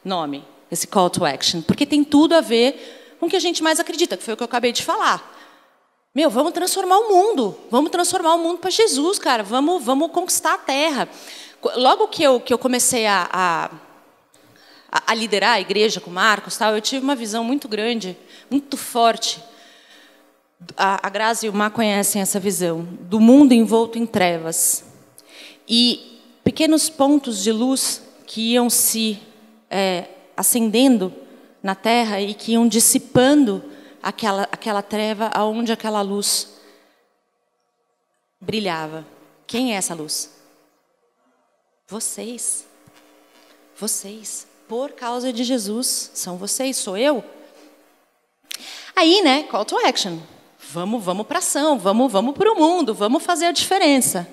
nome, 0.05 0.45
esse 0.71 0.87
call 0.87 1.11
to 1.11 1.25
action, 1.25 1.63
porque 1.63 1.85
tem 1.85 2.05
tudo 2.05 2.35
a 2.35 2.41
ver 2.41 3.17
com 3.19 3.27
o 3.27 3.29
que 3.29 3.37
a 3.37 3.41
gente 3.41 3.63
mais 3.63 3.81
acredita, 3.81 4.17
que 4.17 4.23
foi 4.23 4.35
o 4.35 4.37
que 4.37 4.43
eu 4.43 4.47
acabei 4.47 4.73
de 4.73 4.83
falar. 4.83 5.39
Meu, 6.15 6.29
vamos 6.29 6.53
transformar 6.53 6.99
o 6.99 7.09
mundo. 7.09 7.57
Vamos 7.71 7.91
transformar 7.91 8.35
o 8.35 8.39
mundo 8.39 8.59
para 8.59 8.71
Jesus, 8.71 9.19
cara. 9.19 9.43
Vamos, 9.43 9.85
vamos 9.85 10.11
conquistar 10.11 10.55
a 10.55 10.59
terra. 10.59 11.09
Logo 11.77 12.09
que 12.09 12.23
eu, 12.23 12.41
que 12.41 12.53
eu 12.53 12.59
comecei 12.59 13.07
a, 13.07 13.29
a, 13.33 13.71
a 15.07 15.15
liderar 15.15 15.53
a 15.53 15.61
igreja 15.61 16.01
com 16.01 16.11
Marcos, 16.11 16.57
tal, 16.57 16.75
eu 16.75 16.81
tive 16.81 17.05
uma 17.05 17.15
visão 17.15 17.45
muito 17.45 17.69
grande, 17.69 18.17
muito 18.51 18.77
forte 18.77 19.41
a, 20.77 21.07
a 21.07 21.11
Grazi 21.11 21.47
e 21.47 21.49
o 21.49 21.53
Mar 21.53 21.71
conhecem 21.71 22.21
essa 22.21 22.39
visão 22.39 22.87
do 23.03 23.21
mundo 23.21 23.53
envolto 23.53 23.99
em 23.99 24.07
trevas 24.07 24.85
e 25.69 26.21
pequenos 26.45 26.91
pontos 26.91 27.43
de 27.43 27.53
luz 27.53 28.03
que 28.27 28.53
iam 28.53 28.69
se 28.69 29.19
é, 29.71 30.09
acendendo 30.37 31.15
na 31.63 31.75
Terra 31.75 32.21
e 32.21 32.35
que 32.35 32.53
iam 32.53 32.67
dissipando 32.67 33.63
aquela 34.03 34.49
aquela 34.51 34.83
treva 34.83 35.31
aonde 35.33 35.73
aquela 35.73 36.03
luz 36.03 36.61
brilhava. 38.41 39.07
Quem 39.47 39.75
é 39.75 39.77
essa 39.77 39.95
luz? 39.95 40.31
Vocês. 41.87 42.67
Vocês. 43.77 44.47
Por 44.69 44.93
causa 44.93 45.33
de 45.33 45.43
Jesus, 45.43 46.13
são 46.15 46.37
vocês, 46.37 46.77
sou 46.77 46.97
eu. 46.97 47.25
Aí, 48.95 49.23
né, 49.23 49.43
call 49.45 49.65
to 49.65 49.77
action. 49.79 50.19
Vamos, 50.73 51.03
vamos 51.03 51.27
para 51.27 51.39
ação, 51.39 51.79
vamos, 51.79 52.13
vamos 52.13 52.37
para 52.37 52.53
o 52.53 52.57
mundo, 52.57 52.95
vamos 52.95 53.25
fazer 53.25 53.47
a 53.47 53.53
diferença. 53.53 54.29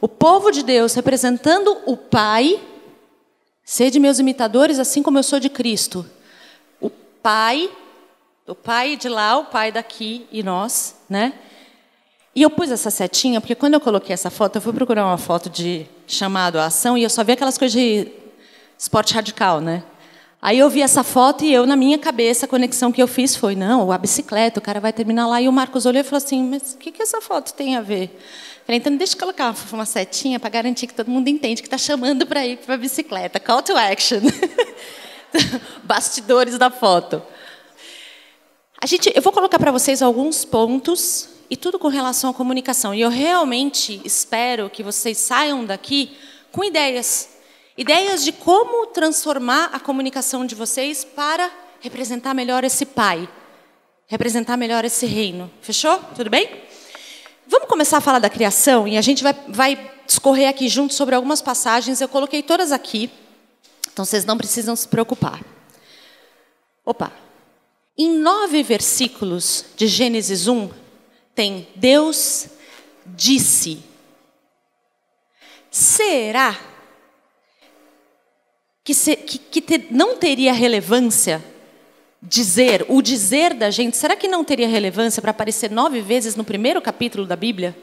O 0.00 0.08
povo 0.08 0.50
de 0.50 0.64
Deus 0.64 0.94
representando 0.94 1.78
o 1.86 1.96
Pai, 1.96 2.60
sede 3.66 3.98
meus 3.98 4.20
imitadores, 4.20 4.78
assim 4.78 5.02
como 5.02 5.18
eu 5.18 5.24
sou 5.24 5.40
de 5.40 5.50
Cristo. 5.50 6.06
O 6.80 6.88
Pai, 6.88 7.68
o 8.46 8.54
Pai 8.54 8.96
de 8.96 9.08
lá, 9.08 9.36
o 9.36 9.46
Pai 9.46 9.72
daqui 9.72 10.24
e 10.30 10.40
nós, 10.40 10.94
né? 11.10 11.32
E 12.32 12.42
eu 12.42 12.50
pus 12.50 12.70
essa 12.70 12.90
setinha 12.90 13.40
porque 13.40 13.56
quando 13.56 13.74
eu 13.74 13.80
coloquei 13.80 14.14
essa 14.14 14.30
foto, 14.30 14.56
eu 14.56 14.62
fui 14.62 14.72
procurar 14.72 15.04
uma 15.04 15.18
foto 15.18 15.50
de 15.50 15.84
chamado 16.06 16.58
à 16.58 16.66
ação 16.66 16.96
e 16.96 17.02
eu 17.02 17.10
só 17.10 17.24
vi 17.24 17.32
aquelas 17.32 17.58
coisas 17.58 17.72
de 17.72 18.12
esporte 18.78 19.12
radical, 19.12 19.60
né? 19.60 19.82
Aí 20.40 20.60
eu 20.60 20.70
vi 20.70 20.80
essa 20.80 21.02
foto 21.02 21.44
e 21.44 21.52
eu, 21.52 21.66
na 21.66 21.74
minha 21.74 21.98
cabeça, 21.98 22.46
a 22.46 22.48
conexão 22.48 22.92
que 22.92 23.02
eu 23.02 23.08
fiz 23.08 23.34
foi: 23.34 23.56
não, 23.56 23.90
a 23.90 23.98
bicicleta, 23.98 24.60
o 24.60 24.62
cara 24.62 24.78
vai 24.78 24.92
terminar 24.92 25.26
lá. 25.26 25.40
E 25.40 25.48
o 25.48 25.52
Marcos 25.52 25.86
olhou 25.86 26.00
e 26.00 26.04
falou 26.04 26.18
assim: 26.18 26.44
mas 26.44 26.74
o 26.74 26.76
que, 26.76 26.92
que 26.92 27.02
essa 27.02 27.20
foto 27.20 27.52
tem 27.52 27.74
a 27.74 27.80
ver? 27.80 28.16
Falei, 28.66 28.78
então 28.78 28.96
deixa 28.96 29.14
eu 29.14 29.20
colocar 29.20 29.54
uma 29.72 29.86
setinha 29.86 30.40
para 30.40 30.50
garantir 30.50 30.88
que 30.88 30.94
todo 30.94 31.10
mundo 31.10 31.28
entende 31.28 31.62
que 31.62 31.68
está 31.68 31.78
chamando 31.78 32.26
para 32.26 32.44
ir 32.44 32.58
para 32.58 32.74
a 32.74 32.78
bicicleta. 32.78 33.38
Call 33.38 33.62
to 33.62 33.76
action. 33.76 34.20
Bastidores 35.84 36.58
da 36.58 36.70
foto. 36.70 37.22
A 38.78 38.86
gente, 38.86 39.10
eu 39.14 39.22
vou 39.22 39.32
colocar 39.32 39.58
para 39.58 39.70
vocês 39.70 40.02
alguns 40.02 40.44
pontos 40.44 41.28
e 41.48 41.56
tudo 41.56 41.78
com 41.78 41.88
relação 41.88 42.30
à 42.30 42.34
comunicação. 42.34 42.92
E 42.92 43.00
eu 43.00 43.08
realmente 43.08 44.00
espero 44.04 44.68
que 44.68 44.82
vocês 44.82 45.16
saiam 45.16 45.64
daqui 45.64 46.16
com 46.50 46.64
ideias 46.64 47.36
Ideias 47.76 48.24
de 48.24 48.32
como 48.32 48.86
transformar 48.86 49.68
a 49.70 49.78
comunicação 49.78 50.46
de 50.46 50.54
vocês 50.54 51.04
para 51.04 51.50
representar 51.80 52.32
melhor 52.32 52.64
esse 52.64 52.86
pai, 52.86 53.28
representar 54.06 54.56
melhor 54.56 54.82
esse 54.82 55.04
reino. 55.04 55.50
Fechou? 55.60 55.98
Tudo 56.14 56.30
bem? 56.30 56.48
Vamos 57.48 57.68
começar 57.68 57.98
a 57.98 58.00
falar 58.00 58.18
da 58.18 58.28
criação 58.28 58.88
e 58.88 58.96
a 58.96 59.02
gente 59.02 59.22
vai, 59.22 59.32
vai 59.48 59.92
discorrer 60.06 60.48
aqui 60.48 60.68
junto 60.68 60.94
sobre 60.94 61.14
algumas 61.14 61.40
passagens. 61.40 62.00
Eu 62.00 62.08
coloquei 62.08 62.42
todas 62.42 62.72
aqui, 62.72 63.10
então 63.92 64.04
vocês 64.04 64.24
não 64.24 64.36
precisam 64.36 64.74
se 64.74 64.88
preocupar. 64.88 65.42
Opa! 66.84 67.12
Em 67.96 68.18
nove 68.18 68.62
versículos 68.62 69.64
de 69.76 69.86
Gênesis 69.86 70.48
1, 70.48 70.70
tem 71.34 71.68
Deus 71.76 72.48
disse. 73.06 73.82
Será 75.70 76.58
que, 78.82 78.94
se, 78.94 79.16
que, 79.16 79.38
que 79.38 79.60
te, 79.60 79.88
não 79.90 80.16
teria 80.16 80.52
relevância 80.52 81.44
dizer, 82.28 82.84
o 82.88 83.00
dizer 83.00 83.54
da 83.54 83.70
gente, 83.70 83.96
será 83.96 84.16
que 84.16 84.26
não 84.26 84.44
teria 84.44 84.68
relevância 84.68 85.22
para 85.22 85.30
aparecer 85.30 85.70
nove 85.70 86.00
vezes 86.00 86.34
no 86.34 86.44
primeiro 86.44 86.82
capítulo 86.82 87.24
da 87.24 87.36
Bíblia? 87.36 87.76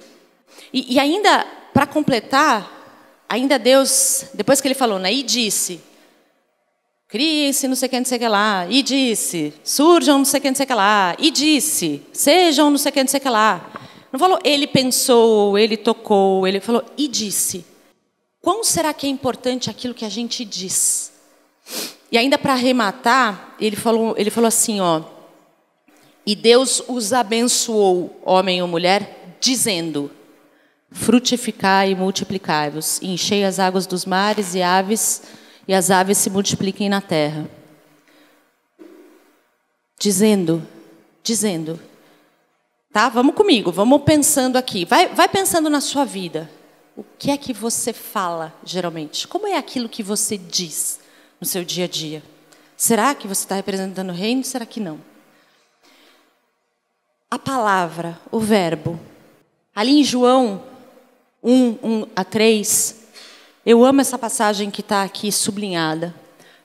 E, 0.71 0.95
e 0.95 1.00
ainda, 1.00 1.45
para 1.73 1.88
completar, 1.88 3.25
ainda 3.29 3.57
Deus, 3.57 4.25
depois 4.33 4.59
que 4.59 4.67
ele 4.67 4.75
falou, 4.75 5.00
né, 5.00 5.12
e 5.12 5.23
disse, 5.23 5.79
criem-se 7.07 7.67
não 7.67 7.75
sei 7.75 7.88
quem, 7.88 8.00
não 8.00 8.05
sei 8.05 8.19
que 8.19 8.27
lá, 8.27 8.67
e 8.69 8.83
disse, 8.83 9.53
surjam 9.63 10.17
não 10.17 10.25
sei 10.25 10.39
quem, 10.41 10.51
não 10.51 10.55
sei 10.55 10.65
que 10.65 10.73
lá, 10.73 11.15
e 11.17 11.31
disse, 11.31 12.01
sejam 12.12 12.69
não 12.69 12.77
sei 12.77 12.91
quem, 12.91 13.03
não 13.03 13.09
sei 13.09 13.19
que 13.19 13.29
lá. 13.29 13.71
Não 14.12 14.19
falou, 14.19 14.39
ele 14.43 14.67
pensou, 14.67 15.57
ele 15.57 15.77
tocou, 15.77 16.45
ele 16.47 16.59
falou, 16.59 16.83
e 16.97 17.07
disse. 17.07 17.65
Quão 18.41 18.63
será 18.63 18.93
que 18.93 19.07
é 19.07 19.09
importante 19.09 19.69
aquilo 19.69 19.93
que 19.93 20.03
a 20.03 20.09
gente 20.09 20.43
diz? 20.43 21.13
E 22.13 22.17
ainda 22.17 22.38
para 22.38 22.53
arrematar, 22.53 23.55
ele 23.60 23.75
falou, 23.75 24.13
ele 24.15 24.29
falou 24.29 24.48
assim, 24.48 24.79
ó, 24.79 25.01
e 26.24 26.36
Deus 26.36 26.79
os 26.88 27.12
abençoou, 27.12 28.22
homem 28.24 28.62
ou 28.62 28.67
mulher, 28.67 29.36
dizendo: 29.41 30.12
frutificai 30.91 31.89
e 31.89 31.96
multiplicai-vos, 31.96 33.01
enchei 33.01 33.43
as 33.43 33.58
águas 33.58 33.88
dos 33.88 34.05
mares 34.05 34.53
e 34.53 34.62
aves, 34.62 35.24
e 35.67 35.74
as 35.74 35.89
aves 35.89 36.20
se 36.20 36.29
multipliquem 36.29 36.88
na 36.88 37.01
terra. 37.01 37.50
Dizendo, 40.00 40.62
dizendo. 41.24 41.79
Tá? 42.91 43.10
Vamos 43.10 43.34
comigo, 43.34 43.72
vamos 43.72 44.03
pensando 44.03 44.55
aqui. 44.55 44.86
Vai, 44.86 45.08
vai 45.08 45.27
pensando 45.27 45.67
na 45.67 45.82
sua 45.82 46.05
vida. 46.05 46.48
O 46.96 47.03
que 47.17 47.32
é 47.32 47.38
que 47.38 47.53
você 47.53 47.91
fala, 47.91 48.53
geralmente? 48.63 49.27
Como 49.27 49.48
é 49.48 49.58
aquilo 49.58 49.89
que 49.89 50.03
você 50.03 50.38
diz 50.38 51.01
no 51.43 51.47
seu 51.47 51.65
dia 51.65 51.83
a 51.83 51.88
dia? 51.89 52.23
Será 52.77 53.13
que 53.13 53.27
você 53.27 53.43
está 53.43 53.55
representando 53.55 54.12
o 54.12 54.13
reino? 54.13 54.45
Será 54.45 54.65
que 54.65 54.79
não? 54.79 54.97
A 57.29 57.38
palavra, 57.38 58.17
o 58.31 58.39
verbo. 58.39 58.97
Ali 59.75 60.00
em 60.00 60.03
João 60.05 60.63
1, 61.43 61.79
1 61.83 62.07
a 62.15 62.23
3, 62.23 63.07
eu 63.65 63.83
amo 63.83 64.00
essa 64.00 64.17
passagem 64.17 64.71
que 64.71 64.79
está 64.79 65.03
aqui 65.03 65.33
sublinhada. 65.33 66.15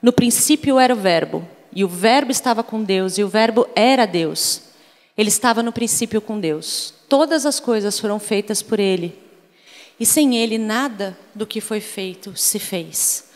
No 0.01 0.13
princípio 0.13 0.79
era 0.79 0.93
o 0.93 0.97
Verbo, 0.97 1.45
e 1.75 1.83
o 1.83 1.87
Verbo 1.89 2.31
estava 2.31 2.63
com 2.63 2.81
Deus, 2.81 3.17
e 3.17 3.23
o 3.23 3.27
Verbo 3.27 3.67
era 3.75 4.05
Deus. 4.05 4.61
Ele 5.17 5.27
estava 5.27 5.61
no 5.61 5.73
princípio 5.73 6.21
com 6.21 6.39
Deus. 6.39 6.93
Todas 7.09 7.45
as 7.45 7.59
coisas 7.59 7.99
foram 7.99 8.17
feitas 8.17 8.61
por 8.61 8.79
Ele, 8.79 9.19
e 9.99 10.05
sem 10.05 10.37
ele 10.37 10.57
nada 10.57 11.17
do 11.35 11.45
que 11.45 11.59
foi 11.59 11.81
feito 11.81 12.33
se 12.37 12.59
fez. 12.59 13.28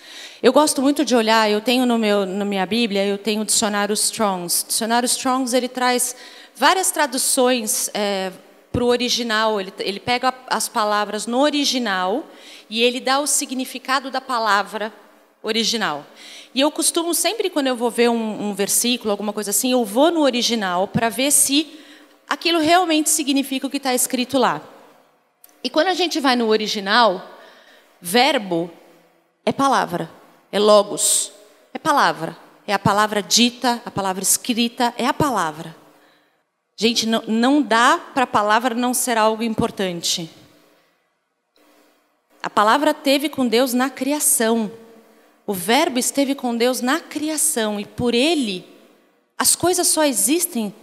Eu 0.43 0.51
gosto 0.51 0.81
muito 0.81 1.05
de 1.05 1.15
olhar, 1.15 1.49
eu 1.49 1.61
tenho 1.61 1.85
no 1.85 1.97
meu, 1.97 2.25
na 2.25 2.43
minha 2.43 2.65
Bíblia, 2.65 3.05
eu 3.05 3.17
tenho 3.17 3.43
o 3.43 3.45
dicionário 3.45 3.93
Strongs. 3.93 4.63
O 4.63 4.67
dicionário 4.67 5.05
Strongs 5.05 5.53
ele 5.53 5.69
traz 5.69 6.17
várias 6.53 6.91
traduções 6.91 7.89
é, 7.93 8.29
para 8.69 8.83
o 8.83 8.87
original. 8.87 9.61
Ele, 9.61 9.73
ele 9.79 10.01
pega 10.01 10.33
as 10.47 10.67
palavras 10.67 11.25
no 11.25 11.39
original 11.39 12.25
e 12.69 12.83
ele 12.83 12.99
dá 12.99 13.21
o 13.21 13.25
significado 13.25 14.11
da 14.11 14.19
palavra 14.19 14.91
original. 15.41 16.05
E 16.53 16.59
eu 16.59 16.69
costumo 16.69 17.13
sempre, 17.13 17.49
quando 17.49 17.67
eu 17.67 17.75
vou 17.77 17.89
ver 17.89 18.09
um, 18.09 18.49
um 18.49 18.53
versículo, 18.53 19.11
alguma 19.11 19.31
coisa 19.31 19.51
assim, 19.51 19.71
eu 19.71 19.85
vou 19.85 20.11
no 20.11 20.19
original 20.23 20.89
para 20.89 21.07
ver 21.07 21.31
se 21.31 21.79
aquilo 22.27 22.59
realmente 22.59 23.09
significa 23.09 23.67
o 23.67 23.69
que 23.69 23.77
está 23.77 23.93
escrito 23.93 24.37
lá. 24.37 24.61
E 25.63 25.69
quando 25.69 25.87
a 25.87 25.93
gente 25.93 26.19
vai 26.19 26.35
no 26.35 26.49
original, 26.49 27.39
verbo 28.01 28.69
é 29.45 29.53
palavra, 29.53 30.11
é 30.53 30.59
logos, 30.59 31.31
é 31.73 31.79
palavra. 31.79 32.37
É 32.65 32.73
a 32.73 32.79
palavra 32.79 33.21
dita, 33.23 33.81
a 33.83 33.91
palavra 33.91 34.23
escrita, 34.23 34.93
é 34.97 35.05
a 35.05 35.13
palavra. 35.13 35.75
Gente, 36.77 37.07
não, 37.07 37.23
não 37.27 37.61
dá 37.61 37.97
para 38.13 38.23
a 38.23 38.27
palavra 38.27 38.75
não 38.75 38.93
ser 38.93 39.17
algo 39.17 39.41
importante. 39.41 40.29
A 42.41 42.49
palavra 42.49 42.93
teve 42.93 43.29
com 43.29 43.47
Deus 43.47 43.73
na 43.73 43.89
criação. 43.89 44.71
O 45.45 45.53
Verbo 45.53 45.97
esteve 45.97 46.35
com 46.35 46.55
Deus 46.55 46.81
na 46.81 46.99
criação 46.99 47.79
e 47.79 47.85
por 47.85 48.13
ele 48.13 48.65
as 49.37 49.55
coisas 49.55 49.87
só 49.87 50.05
existem 50.05 50.73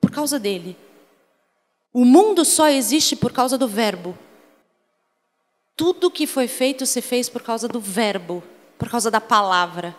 por 0.00 0.10
causa 0.10 0.40
dele. 0.40 0.76
O 1.92 2.04
mundo 2.04 2.44
só 2.44 2.68
existe 2.68 3.14
por 3.14 3.32
causa 3.32 3.56
do 3.56 3.68
Verbo. 3.68 4.18
Tudo 5.76 6.10
que 6.10 6.26
foi 6.26 6.48
feito 6.48 6.84
se 6.84 7.00
fez 7.00 7.28
por 7.28 7.42
causa 7.42 7.68
do 7.68 7.80
Verbo, 7.80 8.42
por 8.78 8.88
causa 8.88 9.10
da 9.10 9.20
palavra. 9.20 9.94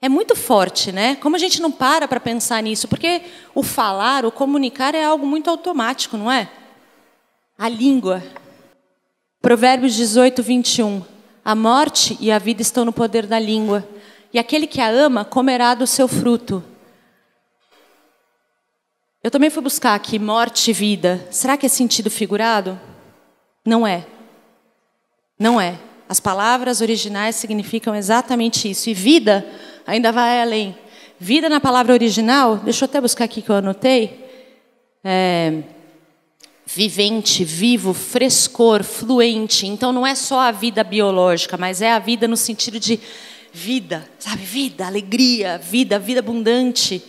É 0.00 0.08
muito 0.08 0.36
forte, 0.36 0.92
né? 0.92 1.16
Como 1.16 1.34
a 1.34 1.38
gente 1.38 1.62
não 1.62 1.72
para 1.72 2.06
para 2.06 2.20
pensar 2.20 2.62
nisso? 2.62 2.86
Porque 2.86 3.22
o 3.54 3.62
falar, 3.62 4.26
o 4.26 4.30
comunicar 4.30 4.94
é 4.94 5.02
algo 5.02 5.26
muito 5.26 5.48
automático, 5.48 6.16
não 6.18 6.30
é? 6.30 6.50
A 7.56 7.68
língua. 7.70 8.22
Provérbios 9.40 9.94
18, 9.94 10.42
21. 10.42 11.02
A 11.42 11.54
morte 11.54 12.18
e 12.20 12.30
a 12.30 12.38
vida 12.38 12.60
estão 12.60 12.84
no 12.84 12.92
poder 12.92 13.26
da 13.26 13.38
língua, 13.38 13.86
e 14.32 14.38
aquele 14.38 14.66
que 14.66 14.80
a 14.80 14.88
ama 14.88 15.24
comerá 15.24 15.74
do 15.74 15.86
seu 15.86 16.06
fruto. 16.06 16.62
Eu 19.22 19.30
também 19.30 19.48
fui 19.48 19.62
buscar 19.62 19.94
aqui 19.94 20.18
morte 20.18 20.70
e 20.70 20.74
vida. 20.74 21.26
Será 21.30 21.56
que 21.56 21.64
é 21.64 21.68
sentido 21.68 22.10
figurado? 22.10 22.78
Não 23.64 23.86
é. 23.86 24.06
Não 25.38 25.58
é. 25.58 25.78
As 26.08 26.20
palavras 26.20 26.80
originais 26.80 27.36
significam 27.36 27.94
exatamente 27.94 28.70
isso. 28.70 28.90
E 28.90 28.94
vida 28.94 29.46
ainda 29.86 30.12
vai 30.12 30.42
além. 30.42 30.76
Vida 31.18 31.48
na 31.48 31.60
palavra 31.60 31.92
original, 31.92 32.56
deixa 32.56 32.84
eu 32.84 32.86
até 32.86 33.00
buscar 33.00 33.24
aqui 33.24 33.40
que 33.40 33.50
eu 33.50 33.56
anotei. 33.56 34.24
É, 35.02 35.62
vivente, 36.66 37.44
vivo, 37.44 37.94
frescor, 37.94 38.82
fluente. 38.82 39.66
Então 39.66 39.92
não 39.92 40.06
é 40.06 40.14
só 40.14 40.40
a 40.40 40.50
vida 40.50 40.82
biológica, 40.82 41.56
mas 41.56 41.80
é 41.80 41.92
a 41.92 41.98
vida 41.98 42.26
no 42.26 42.36
sentido 42.36 42.80
de 42.80 43.00
vida, 43.52 44.08
sabe? 44.18 44.42
Vida, 44.42 44.86
alegria, 44.86 45.58
vida, 45.58 45.98
vida 45.98 46.20
abundante. 46.20 47.02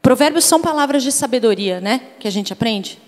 Provérbios 0.00 0.44
são 0.44 0.60
palavras 0.60 1.02
de 1.02 1.10
sabedoria, 1.10 1.80
né? 1.80 2.00
Que 2.18 2.28
a 2.28 2.30
gente 2.30 2.52
aprende. 2.52 2.98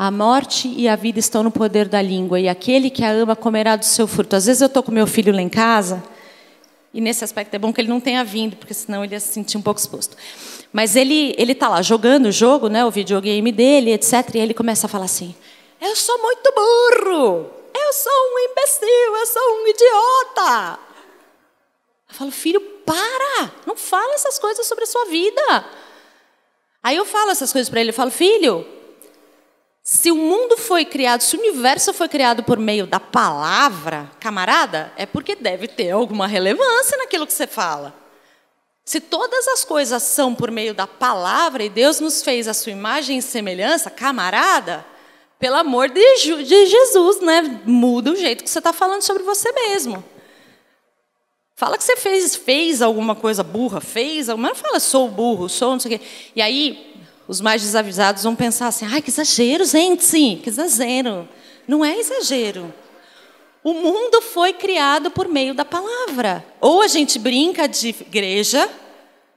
A 0.00 0.12
morte 0.12 0.68
e 0.68 0.86
a 0.86 0.94
vida 0.94 1.18
estão 1.18 1.42
no 1.42 1.50
poder 1.50 1.88
da 1.88 2.00
língua, 2.00 2.38
e 2.38 2.48
aquele 2.48 2.88
que 2.88 3.02
a 3.02 3.10
ama 3.10 3.34
comerá 3.34 3.74
do 3.74 3.84
seu 3.84 4.06
fruto. 4.06 4.36
Às 4.36 4.46
vezes 4.46 4.62
eu 4.62 4.68
estou 4.68 4.80
com 4.80 4.92
meu 4.92 5.08
filho 5.08 5.34
lá 5.34 5.42
em 5.42 5.48
casa, 5.48 6.00
e 6.94 7.00
nesse 7.00 7.24
aspecto 7.24 7.52
é 7.54 7.58
bom 7.58 7.72
que 7.72 7.80
ele 7.80 7.88
não 7.88 7.98
tenha 7.98 8.22
vindo, 8.22 8.54
porque 8.54 8.72
senão 8.72 9.02
ele 9.02 9.16
ia 9.16 9.18
se 9.18 9.32
sentir 9.32 9.58
um 9.58 9.60
pouco 9.60 9.80
exposto. 9.80 10.16
Mas 10.72 10.94
ele 10.94 11.34
ele 11.36 11.50
está 11.50 11.68
lá 11.68 11.82
jogando 11.82 12.26
o 12.26 12.30
jogo, 12.30 12.68
né, 12.68 12.84
o 12.84 12.92
videogame 12.92 13.50
dele, 13.50 13.92
etc. 13.92 14.36
E 14.36 14.38
ele 14.38 14.54
começa 14.54 14.86
a 14.86 14.88
falar 14.88 15.06
assim: 15.06 15.34
Eu 15.80 15.96
sou 15.96 16.16
muito 16.22 16.52
burro, 16.54 17.50
eu 17.74 17.92
sou 17.92 18.12
um 18.12 18.38
imbecil, 18.38 19.16
eu 19.16 19.26
sou 19.26 19.42
um 19.42 19.66
idiota. 19.66 20.78
Eu 22.08 22.14
falo, 22.14 22.30
filho, 22.30 22.60
para, 22.86 23.50
não 23.66 23.76
fala 23.76 24.14
essas 24.14 24.38
coisas 24.38 24.64
sobre 24.64 24.84
a 24.84 24.86
sua 24.86 25.06
vida. 25.06 25.64
Aí 26.84 26.94
eu 26.94 27.04
falo 27.04 27.32
essas 27.32 27.52
coisas 27.52 27.68
para 27.68 27.80
ele, 27.80 27.90
eu 27.90 27.94
falo, 27.94 28.12
filho, 28.12 28.64
se 29.90 30.10
o 30.10 30.16
mundo 30.16 30.58
foi 30.58 30.84
criado, 30.84 31.22
se 31.22 31.34
o 31.34 31.40
universo 31.40 31.94
foi 31.94 32.10
criado 32.10 32.42
por 32.42 32.58
meio 32.58 32.86
da 32.86 33.00
palavra, 33.00 34.10
camarada, 34.20 34.92
é 34.98 35.06
porque 35.06 35.34
deve 35.34 35.66
ter 35.66 35.92
alguma 35.92 36.26
relevância 36.26 36.98
naquilo 36.98 37.26
que 37.26 37.32
você 37.32 37.46
fala. 37.46 37.94
Se 38.84 39.00
todas 39.00 39.48
as 39.48 39.64
coisas 39.64 40.02
são 40.02 40.34
por 40.34 40.50
meio 40.50 40.74
da 40.74 40.86
palavra 40.86 41.64
e 41.64 41.70
Deus 41.70 42.00
nos 42.00 42.22
fez 42.22 42.46
a 42.46 42.52
sua 42.52 42.70
imagem 42.70 43.16
e 43.16 43.22
semelhança, 43.22 43.88
camarada, 43.88 44.84
pelo 45.38 45.56
amor 45.56 45.88
de, 45.88 46.44
de 46.44 46.66
Jesus, 46.66 47.22
né? 47.22 47.62
Muda 47.64 48.10
o 48.10 48.16
jeito 48.16 48.44
que 48.44 48.50
você 48.50 48.58
está 48.58 48.74
falando 48.74 49.00
sobre 49.00 49.22
você 49.22 49.50
mesmo. 49.52 50.04
Fala 51.56 51.78
que 51.78 51.84
você 51.84 51.96
fez, 51.96 52.36
fez 52.36 52.82
alguma 52.82 53.14
coisa 53.14 53.42
burra, 53.42 53.80
fez, 53.80 54.28
mas 54.28 54.38
não 54.38 54.54
fala 54.54 54.80
sou 54.80 55.08
burro, 55.08 55.48
sou 55.48 55.70
não 55.70 55.80
sei 55.80 55.96
o 55.96 55.98
quê. 55.98 56.06
E 56.36 56.42
aí 56.42 56.97
os 57.28 57.42
mais 57.42 57.60
desavisados 57.60 58.22
vão 58.22 58.34
pensar 58.34 58.68
assim: 58.68 58.86
ai, 58.86 59.02
que 59.02 59.10
exagero, 59.10 59.64
gente, 59.66 60.40
que 60.42 60.48
exagero. 60.48 61.28
Não 61.68 61.84
é 61.84 61.98
exagero. 61.98 62.72
O 63.62 63.74
mundo 63.74 64.22
foi 64.22 64.54
criado 64.54 65.10
por 65.10 65.28
meio 65.28 65.52
da 65.52 65.64
palavra. 65.64 66.44
Ou 66.58 66.80
a 66.80 66.88
gente 66.88 67.18
brinca 67.18 67.68
de 67.68 67.88
igreja, 67.88 68.68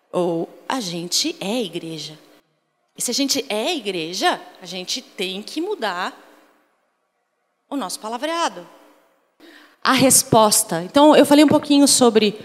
ou 0.10 0.48
a 0.70 0.80
gente 0.80 1.36
é 1.42 1.62
igreja. 1.62 2.18
E 2.98 3.02
se 3.02 3.12
a 3.12 3.14
gente 3.14 3.46
é 3.50 3.76
igreja, 3.76 4.40
a 4.62 4.66
gente 4.66 5.02
tem 5.02 5.42
que 5.42 5.60
mudar 5.60 6.18
o 7.70 7.76
nosso 7.76 8.00
palavreado. 8.00 8.66
A 9.84 9.94
resposta. 9.94 10.82
Então, 10.84 11.16
eu 11.16 11.26
falei 11.26 11.44
um 11.44 11.50
pouquinho 11.50 11.88
sobre 11.88 12.40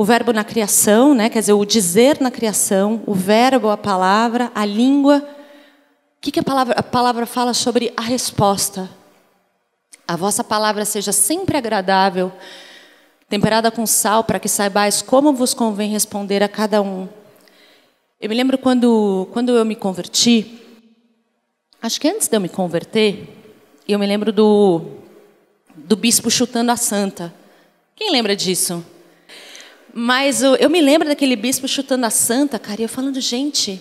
o 0.00 0.04
verbo 0.04 0.32
na 0.32 0.42
criação, 0.42 1.14
né? 1.14 1.28
quer 1.28 1.40
dizer, 1.40 1.52
o 1.52 1.62
dizer 1.62 2.22
na 2.22 2.30
criação, 2.30 3.02
o 3.04 3.12
verbo, 3.12 3.68
a 3.68 3.76
palavra, 3.76 4.50
a 4.54 4.64
língua. 4.64 5.18
O 5.18 6.20
que, 6.22 6.32
que 6.32 6.40
a, 6.40 6.42
palavra, 6.42 6.74
a 6.74 6.82
palavra 6.82 7.26
fala 7.26 7.52
sobre 7.52 7.92
a 7.94 8.00
resposta? 8.00 8.88
A 10.08 10.16
vossa 10.16 10.42
palavra 10.42 10.86
seja 10.86 11.12
sempre 11.12 11.58
agradável, 11.58 12.32
temperada 13.28 13.70
com 13.70 13.86
sal, 13.86 14.24
para 14.24 14.40
que 14.40 14.48
saibais 14.48 15.02
como 15.02 15.34
vos 15.34 15.52
convém 15.52 15.90
responder 15.90 16.42
a 16.42 16.48
cada 16.48 16.80
um. 16.80 17.06
Eu 18.18 18.30
me 18.30 18.34
lembro 18.34 18.56
quando, 18.56 19.28
quando 19.34 19.54
eu 19.54 19.66
me 19.66 19.76
converti, 19.76 20.62
acho 21.82 22.00
que 22.00 22.08
antes 22.08 22.26
de 22.26 22.34
eu 22.34 22.40
me 22.40 22.48
converter, 22.48 23.28
eu 23.86 23.98
me 23.98 24.06
lembro 24.06 24.32
do, 24.32 24.80
do 25.76 25.94
bispo 25.94 26.30
chutando 26.30 26.72
a 26.72 26.76
santa. 26.78 27.34
Quem 27.94 28.10
lembra 28.10 28.34
disso? 28.34 28.82
Mas 30.02 30.42
eu, 30.42 30.56
eu 30.56 30.70
me 30.70 30.80
lembro 30.80 31.06
daquele 31.06 31.36
bispo 31.36 31.68
chutando 31.68 32.06
a 32.06 32.10
santa, 32.10 32.58
cara, 32.58 32.80
e 32.80 32.84
eu 32.84 32.88
falando, 32.88 33.20
gente, 33.20 33.78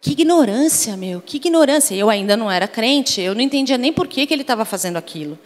que 0.00 0.10
ignorância, 0.10 0.96
meu, 0.96 1.20
que 1.20 1.36
ignorância. 1.36 1.94
Eu 1.94 2.10
ainda 2.10 2.36
não 2.36 2.50
era 2.50 2.66
crente, 2.66 3.20
eu 3.20 3.36
não 3.36 3.40
entendia 3.40 3.78
nem 3.78 3.92
por 3.92 4.08
que, 4.08 4.26
que 4.26 4.34
ele 4.34 4.42
estava 4.42 4.64
fazendo 4.64 4.96
aquilo. 4.96 5.38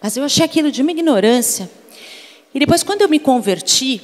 Mas 0.00 0.16
eu 0.16 0.22
achei 0.22 0.44
aquilo 0.44 0.70
de 0.70 0.82
uma 0.82 0.92
ignorância. 0.92 1.68
E 2.54 2.60
depois, 2.60 2.84
quando 2.84 3.02
eu 3.02 3.08
me 3.08 3.18
converti, 3.18 4.00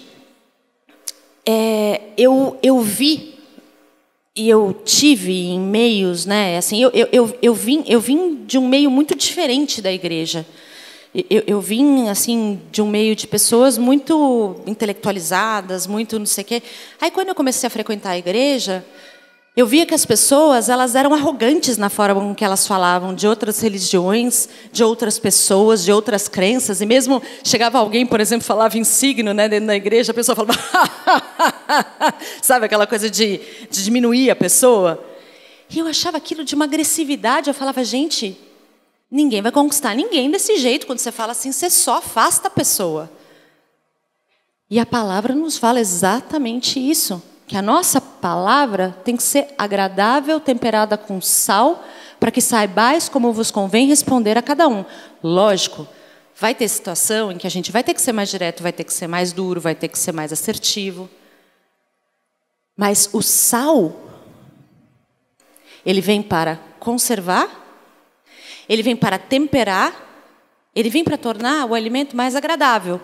é, 1.47 2.01
eu, 2.19 2.59
eu 2.61 2.81
vi 2.81 3.37
e 4.35 4.49
eu 4.49 4.83
tive 4.85 5.33
em 5.33 5.61
meios, 5.61 6.27
né? 6.27 6.57
Assim, 6.57 6.83
eu, 6.83 6.91
eu, 6.91 7.09
eu, 7.13 7.39
eu, 7.41 7.55
vim, 7.55 7.85
eu 7.87 8.01
vim 8.01 8.43
de 8.45 8.59
um 8.59 8.67
meio 8.67 8.91
muito 8.91 9.15
diferente 9.15 9.81
da 9.81 9.93
igreja. 9.93 10.45
Eu, 11.15 11.43
eu 11.47 11.61
vim 11.61 12.09
assim 12.09 12.61
de 12.71 12.83
um 12.83 12.89
meio 12.89 13.17
de 13.17 13.27
pessoas 13.27 13.79
muito 13.79 14.57
intelectualizadas, 14.67 15.87
muito 15.87 16.19
não 16.19 16.27
sei 16.27 16.43
o 16.43 16.47
quê. 16.47 16.63
Aí, 17.01 17.11
quando 17.11 17.29
eu 17.29 17.35
comecei 17.35 17.67
a 17.67 17.71
frequentar 17.71 18.11
a 18.11 18.19
igreja, 18.19 18.85
eu 19.57 19.67
via 19.67 19.87
que 19.87 19.95
as 19.95 20.05
pessoas 20.05 20.69
elas 20.69 20.95
eram 20.95 21.15
arrogantes 21.15 21.79
na 21.79 21.89
forma 21.89 22.21
com 22.21 22.35
que 22.35 22.45
elas 22.45 22.67
falavam 22.67 23.15
de 23.15 23.27
outras 23.27 23.59
religiões, 23.59 24.51
de 24.71 24.85
outras 24.85 25.19
pessoas, 25.19 25.83
de 25.83 25.91
outras 25.91 26.29
crenças. 26.29 26.83
E 26.83 26.87
mesmo 26.87 27.23
chegava 27.43 27.79
alguém, 27.79 28.05
por 28.05 28.21
exemplo, 28.21 28.47
falava 28.47 28.77
em 28.77 28.85
signo 28.85 29.33
né, 29.33 29.49
dentro 29.49 29.69
da 29.69 29.75
igreja, 29.75 30.13
a 30.13 30.15
pessoa 30.15 30.37
falava. 30.37 30.59
Sabe 32.43 32.67
aquela 32.67 32.87
coisa 32.87 33.09
de, 33.09 33.41
de 33.71 33.83
diminuir 33.83 34.31
a 34.31 34.37
pessoa? 34.37 35.03
E 35.71 35.79
eu 35.79 35.87
achava 35.87 36.19
aquilo 36.19 36.45
de 36.45 36.55
uma 36.55 36.67
agressividade. 36.67 37.49
Eu 37.49 37.55
falava, 37.55 37.83
gente, 37.83 38.39
ninguém 39.11 39.43
vai 39.43 39.53
conquistar 39.53 39.95
ninguém 39.95 40.31
desse 40.31 40.57
jeito. 40.59 40.87
Quando 40.87 40.99
você 40.99 41.13
fala 41.13 41.33
assim, 41.33 41.53
você 41.53 41.71
só 41.71 41.99
afasta 41.99 42.49
a 42.49 42.51
pessoa. 42.51 43.11
E 44.69 44.79
a 44.81 44.87
palavra 44.87 45.35
nos 45.35 45.57
fala 45.57 45.81
exatamente 45.81 46.79
isso 46.79 47.23
que 47.47 47.57
a 47.57 47.63
nossa 47.63 48.01
palavra 48.01 48.97
tem 49.05 49.17
que 49.17 49.23
ser 49.23 49.55
agradável, 49.57 50.41
temperada 50.41 50.99
com 50.99 51.21
sal, 51.21 51.85
para 52.19 52.31
que 52.31 52.41
saibais 52.41 53.09
como 53.09 53.33
vos 53.33 53.51
convém 53.51 53.87
responder 53.87 54.37
a 54.37 54.43
cada 54.43 54.67
um. 54.67 54.85
Lógico, 55.23 55.87
vai 56.35 56.55
ter 56.55 56.67
situação 56.67 57.31
em 57.31 57.39
que 57.39 57.47
a 57.47 57.51
gente 57.51 57.71
vai 57.71 57.85
ter 57.85 57.95
que 57.95 58.03
ser 58.03 58.13
mais 58.13 58.29
direto, 58.29 58.63
vai 58.63 58.73
ter 58.73 58.83
que 58.83 58.93
ser 58.93 59.07
mais 59.07 59.33
duro, 59.33 59.61
vai 59.61 59.75
ter 59.75 59.89
que 59.89 59.99
ser 59.99 60.13
mais 60.13 60.33
assertivo. 60.33 61.09
Mas 62.77 63.09
o 63.13 63.23
sal, 63.23 63.95
ele 65.85 66.01
vem 66.01 66.23
para 66.23 66.59
conservar, 66.81 67.66
ele 68.69 68.83
vem 68.83 68.97
para 68.97 69.19
temperar, 69.19 69.95
ele 70.75 70.91
vem 70.91 71.05
para 71.05 71.17
tornar 71.17 71.67
o 71.67 71.75
alimento 71.75 72.17
mais 72.17 72.37
agradável 72.37 73.01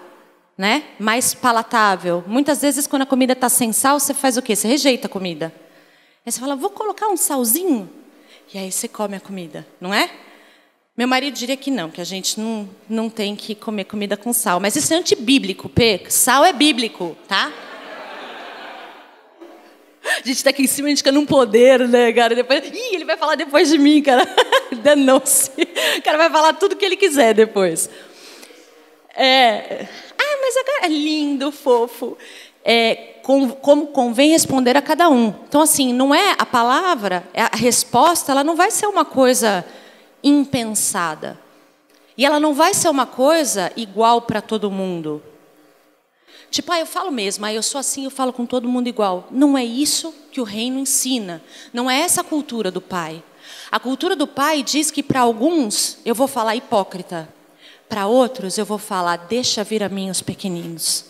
né? 0.56 0.84
mais 0.98 1.34
palatável. 1.34 2.22
Muitas 2.26 2.62
vezes, 2.62 2.86
quando 2.86 3.02
a 3.02 3.06
comida 3.06 3.32
está 3.32 3.48
sem 3.48 3.72
sal, 3.72 3.98
você 3.98 4.14
faz 4.14 4.36
o 4.36 4.42
quê? 4.42 4.54
Você 4.54 4.68
rejeita 4.68 5.06
a 5.06 5.10
comida. 5.10 5.52
Aí 6.24 6.30
você 6.30 6.38
fala, 6.38 6.54
vou 6.54 6.70
colocar 6.70 7.08
um 7.08 7.16
salzinho. 7.16 7.90
E 8.52 8.58
aí 8.58 8.70
você 8.70 8.86
come 8.86 9.16
a 9.16 9.20
comida, 9.20 9.66
não 9.80 9.92
é? 9.92 10.10
Meu 10.96 11.08
marido 11.08 11.34
diria 11.34 11.56
que 11.56 11.70
não, 11.70 11.90
que 11.90 12.00
a 12.02 12.04
gente 12.04 12.38
não, 12.38 12.68
não 12.88 13.08
tem 13.08 13.34
que 13.34 13.54
comer 13.54 13.84
comida 13.84 14.16
com 14.16 14.32
sal. 14.32 14.60
Mas 14.60 14.76
isso 14.76 14.92
é 14.92 14.96
antibíblico, 14.98 15.68
P. 15.68 16.04
Sal 16.08 16.44
é 16.44 16.52
bíblico, 16.52 17.16
tá? 17.26 17.50
A 20.20 20.26
gente 20.26 20.36
está 20.36 20.50
aqui 20.50 20.62
em 20.62 20.66
cima, 20.66 20.88
a 20.88 20.90
gente 20.90 20.98
fica 20.98 21.12
num 21.12 21.26
poder, 21.26 21.88
né, 21.88 22.12
cara? 22.12 22.34
Depois, 22.34 22.64
ih, 22.64 22.94
ele 22.94 23.04
vai 23.04 23.16
falar 23.16 23.34
depois 23.34 23.68
de 23.68 23.78
mim, 23.78 24.02
cara. 24.02 24.22
danou-se. 24.82 25.50
O 25.98 26.02
cara 26.02 26.18
vai 26.18 26.30
falar 26.30 26.52
tudo 26.54 26.76
que 26.76 26.84
ele 26.84 26.96
quiser 26.96 27.34
depois. 27.34 27.88
É, 29.14 29.86
ah, 30.18 30.38
mas 30.40 30.56
agora 30.56 30.86
é 30.86 30.88
lindo, 30.88 31.52
fofo. 31.52 32.16
É, 32.64 33.16
com, 33.22 33.50
como 33.50 33.88
convém 33.88 34.30
responder 34.30 34.76
a 34.76 34.82
cada 34.82 35.08
um. 35.08 35.34
Então, 35.48 35.60
assim, 35.60 35.92
não 35.92 36.14
é 36.14 36.34
a 36.38 36.46
palavra, 36.46 37.24
é 37.34 37.42
a 37.42 37.56
resposta, 37.56 38.32
ela 38.32 38.44
não 38.44 38.54
vai 38.54 38.70
ser 38.70 38.86
uma 38.86 39.04
coisa 39.04 39.64
impensada. 40.22 41.38
E 42.16 42.24
ela 42.24 42.38
não 42.38 42.54
vai 42.54 42.74
ser 42.74 42.88
uma 42.88 43.06
coisa 43.06 43.72
igual 43.76 44.22
para 44.22 44.40
todo 44.40 44.70
mundo. 44.70 45.22
Tipo, 46.52 46.70
ah, 46.70 46.78
eu 46.78 46.84
falo 46.84 47.10
mesmo, 47.10 47.46
ah, 47.46 47.52
eu 47.52 47.62
sou 47.62 47.78
assim, 47.78 48.04
eu 48.04 48.10
falo 48.10 48.30
com 48.30 48.44
todo 48.44 48.68
mundo 48.68 48.86
igual. 48.86 49.26
Não 49.30 49.56
é 49.56 49.64
isso 49.64 50.14
que 50.30 50.38
o 50.38 50.44
reino 50.44 50.78
ensina. 50.78 51.42
Não 51.72 51.90
é 51.90 52.00
essa 52.00 52.20
a 52.20 52.24
cultura 52.24 52.70
do 52.70 52.80
pai. 52.80 53.24
A 53.70 53.80
cultura 53.80 54.14
do 54.14 54.26
pai 54.26 54.62
diz 54.62 54.90
que 54.90 55.02
para 55.02 55.20
alguns 55.20 55.96
eu 56.04 56.14
vou 56.14 56.28
falar 56.28 56.54
hipócrita. 56.54 57.26
Para 57.88 58.06
outros 58.06 58.58
eu 58.58 58.66
vou 58.66 58.76
falar, 58.76 59.16
deixa 59.16 59.64
vir 59.64 59.82
a 59.82 59.88
mim 59.88 60.10
os 60.10 60.20
pequeninos. 60.20 61.06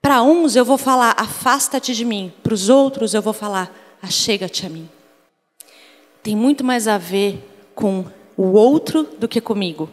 Para 0.00 0.22
uns 0.22 0.56
eu 0.56 0.64
vou 0.64 0.78
falar, 0.78 1.14
afasta-te 1.18 1.94
de 1.94 2.06
mim. 2.06 2.32
Para 2.42 2.54
os 2.54 2.70
outros 2.70 3.12
eu 3.12 3.20
vou 3.20 3.34
falar, 3.34 3.70
achega-te 4.00 4.64
a 4.64 4.70
mim. 4.70 4.88
Tem 6.22 6.34
muito 6.34 6.64
mais 6.64 6.88
a 6.88 6.96
ver 6.96 7.46
com 7.74 8.06
o 8.38 8.52
outro 8.52 9.02
do 9.18 9.28
que 9.28 9.38
comigo. 9.38 9.90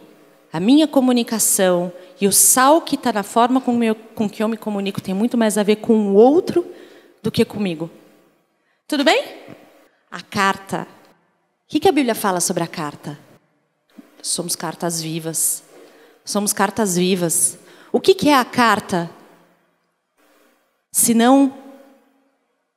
A 0.50 0.58
minha 0.58 0.88
comunicação 0.88 1.92
e 2.20 2.26
o 2.26 2.32
sal 2.32 2.82
que 2.82 2.96
está 2.96 3.12
na 3.12 3.22
forma 3.22 3.60
com, 3.60 3.72
meu, 3.72 3.94
com 3.94 4.28
que 4.28 4.42
eu 4.42 4.48
me 4.48 4.56
comunico 4.56 5.00
tem 5.00 5.14
muito 5.14 5.36
mais 5.36 5.56
a 5.56 5.62
ver 5.62 5.76
com 5.76 6.10
o 6.10 6.14
outro 6.14 6.66
do 7.22 7.30
que 7.30 7.44
comigo. 7.44 7.90
Tudo 8.86 9.04
bem? 9.04 9.24
A 10.10 10.20
carta. 10.20 10.82
O 10.82 11.68
que, 11.68 11.80
que 11.80 11.88
a 11.88 11.92
Bíblia 11.92 12.14
fala 12.14 12.40
sobre 12.40 12.62
a 12.62 12.66
carta? 12.66 13.18
Somos 14.22 14.56
cartas 14.56 15.00
vivas. 15.00 15.62
Somos 16.24 16.52
cartas 16.52 16.96
vivas. 16.96 17.58
O 17.92 18.00
que, 18.00 18.14
que 18.14 18.28
é 18.28 18.34
a 18.34 18.44
carta? 18.44 19.10
Se 20.90 21.14
não 21.14 21.54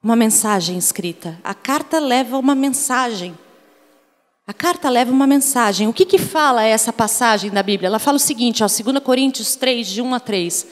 uma 0.03 0.15
mensagem 0.15 0.77
escrita. 0.77 1.39
A 1.43 1.53
carta 1.53 1.99
leva 1.99 2.37
uma 2.37 2.55
mensagem. 2.55 3.37
A 4.51 4.53
carta 4.53 4.89
leva 4.89 5.13
uma 5.13 5.25
mensagem. 5.25 5.87
O 5.87 5.93
que, 5.93 6.03
que 6.03 6.17
fala 6.17 6.61
essa 6.61 6.91
passagem 6.91 7.49
da 7.49 7.63
Bíblia? 7.63 7.87
Ela 7.87 7.99
fala 7.99 8.17
o 8.17 8.19
seguinte, 8.19 8.61
ó, 8.61 8.67
2 8.67 9.01
Coríntios 9.01 9.55
3, 9.55 9.87
de 9.87 10.01
1 10.01 10.13
a 10.13 10.19
3. 10.19 10.67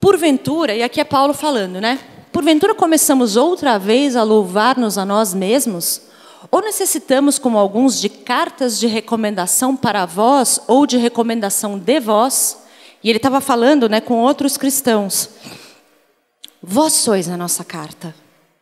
Porventura, 0.00 0.74
e 0.74 0.82
aqui 0.82 0.98
é 0.98 1.04
Paulo 1.04 1.34
falando, 1.34 1.82
né? 1.82 1.98
Porventura 2.32 2.74
começamos 2.74 3.36
outra 3.36 3.78
vez 3.78 4.16
a 4.16 4.22
louvar-nos 4.22 4.96
a 4.96 5.04
nós 5.04 5.34
mesmos? 5.34 6.00
Ou 6.50 6.62
necessitamos, 6.62 7.38
como 7.38 7.58
alguns, 7.58 8.00
de 8.00 8.08
cartas 8.08 8.80
de 8.80 8.86
recomendação 8.86 9.76
para 9.76 10.06
vós 10.06 10.58
ou 10.66 10.86
de 10.86 10.96
recomendação 10.96 11.78
de 11.78 12.00
vós? 12.00 12.56
E 13.04 13.10
ele 13.10 13.18
estava 13.18 13.42
falando 13.42 13.86
né, 13.86 14.00
com 14.00 14.14
outros 14.22 14.56
cristãos. 14.56 15.28
Vós 16.62 16.94
sois 16.94 17.28
a 17.28 17.36
nossa 17.36 17.62
carta. 17.62 18.14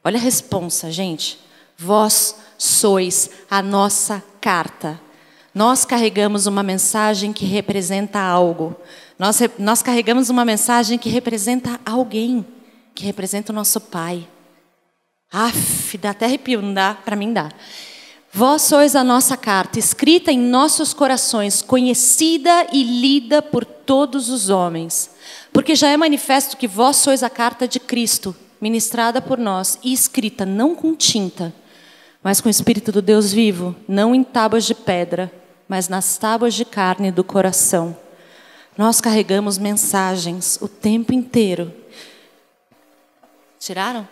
Olha 0.02 0.18
a 0.18 0.20
responsa, 0.20 0.90
gente. 0.90 1.43
Vós 1.76 2.36
sois 2.58 3.30
a 3.50 3.62
nossa 3.62 4.22
carta. 4.40 5.00
Nós 5.54 5.84
carregamos 5.84 6.46
uma 6.46 6.62
mensagem 6.62 7.32
que 7.32 7.44
representa 7.44 8.18
algo. 8.18 8.76
Nós, 9.18 9.40
nós 9.58 9.82
carregamos 9.82 10.28
uma 10.28 10.44
mensagem 10.44 10.98
que 10.98 11.08
representa 11.08 11.80
alguém, 11.86 12.44
que 12.94 13.04
representa 13.04 13.52
o 13.52 13.54
nosso 13.54 13.80
Pai. 13.80 14.26
Aff, 15.32 15.96
dá 15.98 16.10
até 16.10 16.26
arrepio, 16.26 16.60
não 16.60 16.74
dá? 16.74 16.94
Para 16.94 17.16
mim 17.16 17.32
dá. 17.32 17.50
Vós 18.32 18.62
sois 18.62 18.96
a 18.96 19.04
nossa 19.04 19.36
carta, 19.36 19.78
escrita 19.78 20.32
em 20.32 20.38
nossos 20.38 20.92
corações, 20.92 21.62
conhecida 21.62 22.66
e 22.72 22.82
lida 22.82 23.40
por 23.40 23.64
todos 23.64 24.28
os 24.28 24.48
homens. 24.48 25.10
Porque 25.52 25.76
já 25.76 25.88
é 25.88 25.96
manifesto 25.96 26.56
que 26.56 26.66
vós 26.66 26.96
sois 26.96 27.22
a 27.22 27.30
carta 27.30 27.68
de 27.68 27.78
Cristo, 27.78 28.34
ministrada 28.60 29.22
por 29.22 29.38
nós 29.38 29.78
e 29.84 29.92
escrita 29.92 30.44
não 30.44 30.74
com 30.74 30.96
tinta, 30.96 31.54
mas 32.24 32.40
com 32.40 32.48
o 32.48 32.50
Espírito 32.50 32.90
do 32.90 33.02
Deus 33.02 33.30
vivo, 33.34 33.76
não 33.86 34.14
em 34.14 34.24
tábuas 34.24 34.64
de 34.64 34.74
pedra, 34.74 35.30
mas 35.68 35.90
nas 35.90 36.16
tábuas 36.16 36.54
de 36.54 36.64
carne 36.64 37.10
do 37.10 37.22
coração. 37.22 37.94
Nós 38.78 38.98
carregamos 38.98 39.58
mensagens 39.58 40.58
o 40.62 40.66
tempo 40.66 41.12
inteiro. 41.12 41.70
Tiraram? 43.58 44.08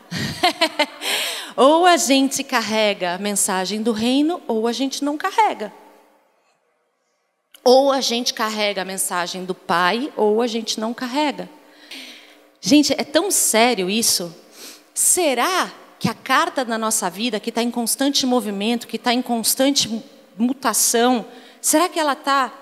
ou 1.57 1.87
a 1.87 1.97
gente 1.97 2.45
carrega 2.45 3.15
a 3.15 3.19
mensagem 3.19 3.83
do 3.83 3.93
reino, 3.93 4.43
ou 4.47 4.69
a 4.69 4.73
gente 4.73 5.03
não 5.03 5.17
carrega. 5.17 5.73
Ou 7.65 7.91
a 7.91 8.03
gente 8.03 8.35
carrega 8.35 8.83
a 8.83 8.85
mensagem 8.85 9.47
do 9.47 9.55
Pai, 9.55 10.13
ou 10.19 10.43
a 10.43 10.47
gente 10.47 10.79
não 10.79 10.93
carrega. 10.93 11.49
Gente, 12.61 12.93
é 12.93 13.05
tão 13.05 13.31
sério 13.31 13.89
isso. 13.89 14.37
Será 14.93 15.73
que 16.03 16.09
a 16.09 16.15
carta 16.15 16.65
da 16.65 16.77
nossa 16.77 17.09
vida, 17.09 17.39
que 17.39 17.51
está 17.51 17.63
em 17.63 17.71
constante 17.71 18.27
movimento, 18.27 18.89
que 18.89 18.97
está 18.97 19.15
em 19.15 19.23
constante 19.23 20.03
mutação, 20.37 21.25
será 21.61 21.89
que 21.89 21.97
ela 21.97 22.15
está 22.15 22.53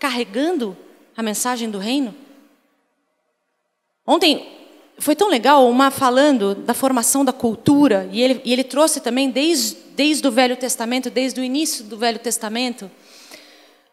carregando 0.00 0.76
a 1.16 1.22
mensagem 1.22 1.70
do 1.70 1.78
reino? 1.78 2.12
Ontem 4.04 4.48
foi 4.98 5.14
tão 5.14 5.28
legal 5.28 5.70
uma 5.70 5.92
falando 5.92 6.56
da 6.56 6.74
formação 6.74 7.24
da 7.24 7.32
cultura, 7.32 8.08
e 8.10 8.20
ele, 8.20 8.42
e 8.44 8.52
ele 8.52 8.64
trouxe 8.64 9.00
também 9.00 9.30
desde, 9.30 9.76
desde 9.94 10.26
o 10.26 10.32
Velho 10.32 10.56
Testamento, 10.56 11.08
desde 11.08 11.40
o 11.40 11.44
início 11.44 11.84
do 11.84 11.96
Velho 11.96 12.18
Testamento, 12.18 12.90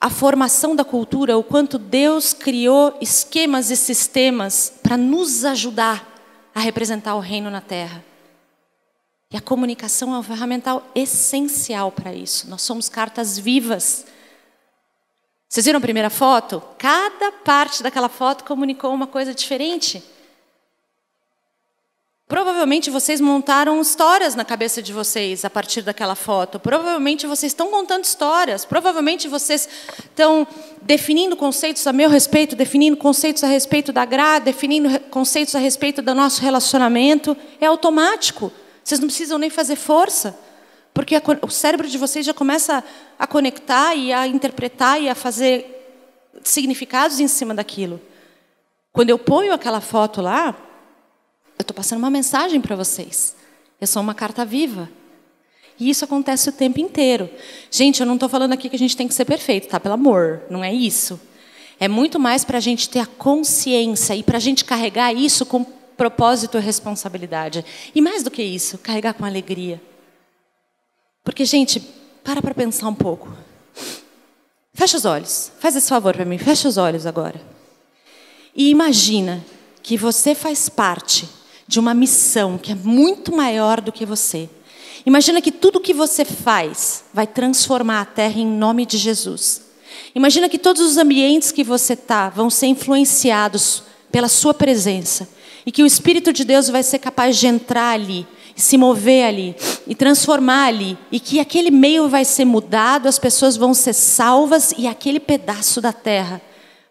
a 0.01 0.09
formação 0.09 0.75
da 0.75 0.83
cultura, 0.83 1.37
o 1.37 1.43
quanto 1.43 1.77
Deus 1.77 2.33
criou 2.33 2.97
esquemas 2.99 3.69
e 3.69 3.77
sistemas 3.77 4.73
para 4.81 4.97
nos 4.97 5.45
ajudar 5.45 6.11
a 6.55 6.59
representar 6.59 7.13
o 7.13 7.19
reino 7.19 7.51
na 7.51 7.61
terra. 7.61 8.03
E 9.31 9.38
a 9.38 9.41
comunicação 9.41 10.09
é 10.09 10.17
uma 10.17 10.23
ferramental 10.23 10.83
essencial 10.93 11.91
para 11.91 12.13
isso. 12.13 12.49
Nós 12.49 12.61
somos 12.61 12.88
cartas 12.88 13.38
vivas. 13.38 14.05
Vocês 15.49 15.65
viram 15.65 15.77
a 15.77 15.81
primeira 15.81 16.09
foto? 16.09 16.61
Cada 16.77 17.31
parte 17.31 17.81
daquela 17.81 18.09
foto 18.09 18.43
comunicou 18.43 18.93
uma 18.93 19.07
coisa 19.07 19.33
diferente. 19.33 20.03
Provavelmente 22.27 22.89
vocês 22.89 23.21
montaram 23.21 23.79
histórias 23.79 24.33
na 24.33 24.43
cabeça 24.43 24.81
de 24.81 24.91
vocês 24.91 25.45
a 25.45 25.49
partir 25.49 25.83
daquela 25.83 26.15
foto. 26.15 26.59
Provavelmente 26.59 27.27
vocês 27.27 27.51
estão 27.51 27.69
contando 27.69 28.03
histórias. 28.03 28.65
Provavelmente 28.65 29.27
vocês 29.27 29.69
estão 29.97 30.47
definindo 30.81 31.35
conceitos 31.35 31.85
a 31.85 31.93
meu 31.93 32.09
respeito, 32.09 32.55
definindo 32.55 32.97
conceitos 32.97 33.43
a 33.43 33.47
respeito 33.47 33.93
da 33.93 34.05
graça, 34.05 34.41
definindo 34.41 34.99
conceitos 35.11 35.53
a 35.53 35.59
respeito 35.59 36.01
do 36.01 36.15
nosso 36.15 36.41
relacionamento. 36.41 37.38
É 37.61 37.67
automático. 37.67 38.51
Vocês 38.86 39.00
não 39.00 39.08
precisam 39.08 39.39
nem 39.39 39.50
fazer 39.50 39.76
força, 39.76 40.38
porque 40.93 41.15
o 41.41 41.50
cérebro 41.50 41.88
de 41.88 41.98
vocês 41.98 42.24
já 42.24 42.36
começa 42.36 42.84
a 43.17 43.26
conectar 43.26 43.95
e 43.95 44.13
a 44.13 44.28
interpretar 44.28 45.02
e 45.02 45.10
a 45.10 45.15
fazer 45.15 45.71
significados 46.43 47.19
em 47.19 47.28
cima 47.28 47.56
daquilo. 47.56 48.00
Quando 48.93 49.10
eu 49.10 49.17
ponho 49.17 49.52
aquela 49.52 49.82
foto 49.82 50.21
lá, 50.21 50.56
eu 51.58 51.63
estou 51.63 51.76
passando 51.76 51.98
uma 51.98 52.12
mensagem 52.12 52.62
para 52.62 52.76
vocês. 52.76 53.36
Eu 53.82 53.88
sou 53.88 54.04
uma 54.04 54.13
carta 54.13 54.45
viva. 54.45 54.88
E 55.80 55.89
isso 55.89 56.06
acontece 56.06 56.48
o 56.50 56.54
tempo 56.54 56.80
inteiro. 56.80 57.28
Gente, 57.71 58.02
eu 58.02 58.06
não 58.06 58.13
estou 58.13 58.30
falando 58.30 58.54
aqui 58.54 58.69
que 58.69 58.76
a 58.76 58.80
gente 58.80 58.95
tem 58.95 59.08
que 59.08 59.15
ser 59.15 59.26
perfeito, 59.26 59.67
tá? 59.67 59.80
Pelo 59.80 59.95
amor, 59.95 60.43
não 60.48 60.63
é 60.63 60.71
isso. 60.71 61.19
É 61.80 61.88
muito 61.88 62.19
mais 62.19 62.45
para 62.45 62.60
a 62.60 62.62
gente 62.62 62.88
ter 62.88 63.00
a 63.00 63.06
consciência 63.08 64.13
e 64.15 64.21
para 64.21 64.38
a 64.38 64.39
gente 64.39 64.63
carregar 64.63 65.12
isso 65.12 65.43
com 65.43 65.65
propósito 65.97 66.58
e 66.58 66.62
responsabilidade. 66.62 67.65
E 67.93 68.01
mais 68.01 68.23
do 68.23 68.31
que 68.31 68.43
isso, 68.43 68.77
carregar 68.77 69.13
com 69.13 69.25
alegria. 69.25 69.81
Porque, 71.23 71.45
gente, 71.45 71.79
para 72.23 72.41
para 72.41 72.53
pensar 72.53 72.88
um 72.88 72.95
pouco. 72.95 73.36
Fecha 74.73 74.97
os 74.97 75.05
olhos. 75.05 75.51
Faz 75.60 75.75
esse 75.75 75.89
favor 75.89 76.13
para 76.13 76.25
mim. 76.25 76.38
Fecha 76.38 76.67
os 76.67 76.77
olhos 76.77 77.05
agora. 77.05 77.41
E 78.55 78.69
imagina 78.69 79.43
que 79.81 79.97
você 79.97 80.36
faz 80.36 80.69
parte 80.69 81.27
de 81.67 81.79
uma 81.79 81.93
missão 81.93 82.58
que 82.58 82.71
é 82.71 82.75
muito 82.75 83.36
maior 83.36 83.81
do 83.81 83.91
que 83.91 84.05
você. 84.05 84.49
Imagina 85.05 85.41
que 85.41 85.51
tudo 85.51 85.79
que 85.79 85.93
você 85.93 86.25
faz 86.25 87.05
vai 87.13 87.27
transformar 87.27 88.01
a 88.01 88.05
terra 88.05 88.39
em 88.39 88.47
nome 88.47 88.86
de 88.86 88.97
Jesus. 88.97 89.62
Imagina 90.13 90.49
que 90.49 90.58
todos 90.58 90.81
os 90.81 90.97
ambientes 90.97 91.51
que 91.51 91.63
você 91.63 91.93
está 91.93 92.29
vão 92.29 92.49
ser 92.49 92.67
influenciados 92.67 93.84
pela 94.12 94.27
sua 94.27 94.53
presença 94.53 95.27
e 95.65 95.71
que 95.71 95.82
o 95.82 95.86
Espírito 95.86 96.32
de 96.32 96.43
Deus 96.43 96.69
vai 96.69 96.84
ser 96.84 96.99
capaz 96.99 97.38
de 97.38 97.47
entrar 97.47 97.91
ali, 97.91 98.28
se 98.56 98.78
mover 98.78 99.25
ali 99.25 99.56
e 99.88 99.95
transformar 99.95 100.67
ali, 100.67 100.97
e 101.12 101.19
que 101.19 101.39
aquele 101.39 101.71
meio 101.71 102.08
vai 102.08 102.23
ser 102.23 102.45
mudado, 102.45 103.08
as 103.08 103.19
pessoas 103.19 103.58
vão 103.58 103.73
ser 103.73 103.93
salvas 103.93 104.73
e 104.78 104.88
aquele 104.88 105.19
pedaço 105.19 105.82
da 105.82 105.91
terra 105.91 106.41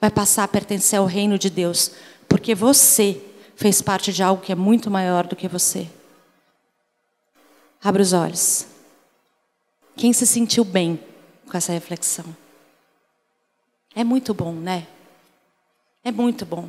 vai 0.00 0.10
passar 0.10 0.44
a 0.44 0.48
pertencer 0.48 0.98
ao 0.98 1.06
reino 1.06 1.38
de 1.38 1.48
Deus, 1.48 1.92
porque 2.28 2.54
você 2.54 3.20
fez 3.56 3.80
parte 3.80 4.12
de 4.12 4.22
algo 4.22 4.42
que 4.42 4.52
é 4.52 4.56
muito 4.56 4.90
maior 4.90 5.26
do 5.26 5.36
que 5.36 5.48
você. 5.48 5.88
Abra 7.82 8.02
os 8.02 8.12
olhos. 8.12 8.66
Quem 9.96 10.12
se 10.12 10.26
sentiu 10.26 10.64
bem 10.64 10.98
com 11.48 11.56
essa 11.56 11.72
reflexão? 11.72 12.24
É 13.94 14.02
muito 14.02 14.34
bom, 14.34 14.52
né? 14.52 14.86
É 16.02 16.10
muito 16.10 16.44
bom. 16.44 16.68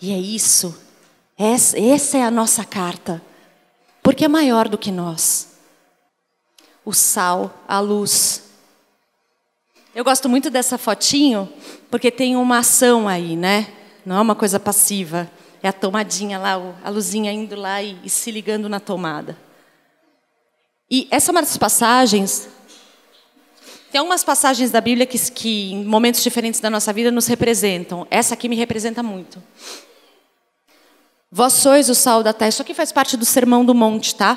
E 0.00 0.12
é 0.12 0.18
isso. 0.18 0.89
Essa 1.42 2.18
é 2.18 2.22
a 2.22 2.30
nossa 2.30 2.66
carta. 2.66 3.22
Porque 4.02 4.26
é 4.26 4.28
maior 4.28 4.68
do 4.68 4.76
que 4.76 4.92
nós. 4.92 5.48
O 6.84 6.92
sal, 6.92 7.64
a 7.66 7.80
luz. 7.80 8.42
Eu 9.94 10.04
gosto 10.04 10.28
muito 10.28 10.50
dessa 10.50 10.76
fotinho, 10.76 11.50
porque 11.90 12.10
tem 12.10 12.36
uma 12.36 12.58
ação 12.58 13.08
aí, 13.08 13.36
né? 13.36 13.72
Não 14.04 14.18
é 14.18 14.20
uma 14.20 14.34
coisa 14.34 14.60
passiva. 14.60 15.30
É 15.62 15.68
a 15.68 15.72
tomadinha 15.72 16.38
lá, 16.38 16.76
a 16.84 16.90
luzinha 16.90 17.32
indo 17.32 17.56
lá 17.56 17.82
e, 17.82 17.98
e 18.04 18.10
se 18.10 18.30
ligando 18.30 18.68
na 18.68 18.78
tomada. 18.78 19.34
E 20.90 21.08
essa 21.10 21.30
é 21.30 21.32
uma 21.32 21.40
das 21.40 21.56
passagens. 21.56 22.50
Tem 23.90 23.98
algumas 23.98 24.22
passagens 24.22 24.70
da 24.70 24.80
Bíblia 24.82 25.06
que, 25.06 25.18
que, 25.30 25.72
em 25.72 25.84
momentos 25.86 26.22
diferentes 26.22 26.60
da 26.60 26.68
nossa 26.68 26.92
vida, 26.92 27.10
nos 27.10 27.26
representam. 27.26 28.06
Essa 28.10 28.34
aqui 28.34 28.46
me 28.46 28.56
representa 28.56 29.02
muito. 29.02 29.42
Vós 31.32 31.52
sois 31.52 31.88
o 31.88 31.94
sal 31.94 32.22
da 32.22 32.32
terra. 32.32 32.48
Isso 32.48 32.62
aqui 32.62 32.74
faz 32.74 32.90
parte 32.90 33.16
do 33.16 33.24
Sermão 33.24 33.64
do 33.64 33.74
Monte, 33.74 34.14
tá? 34.14 34.36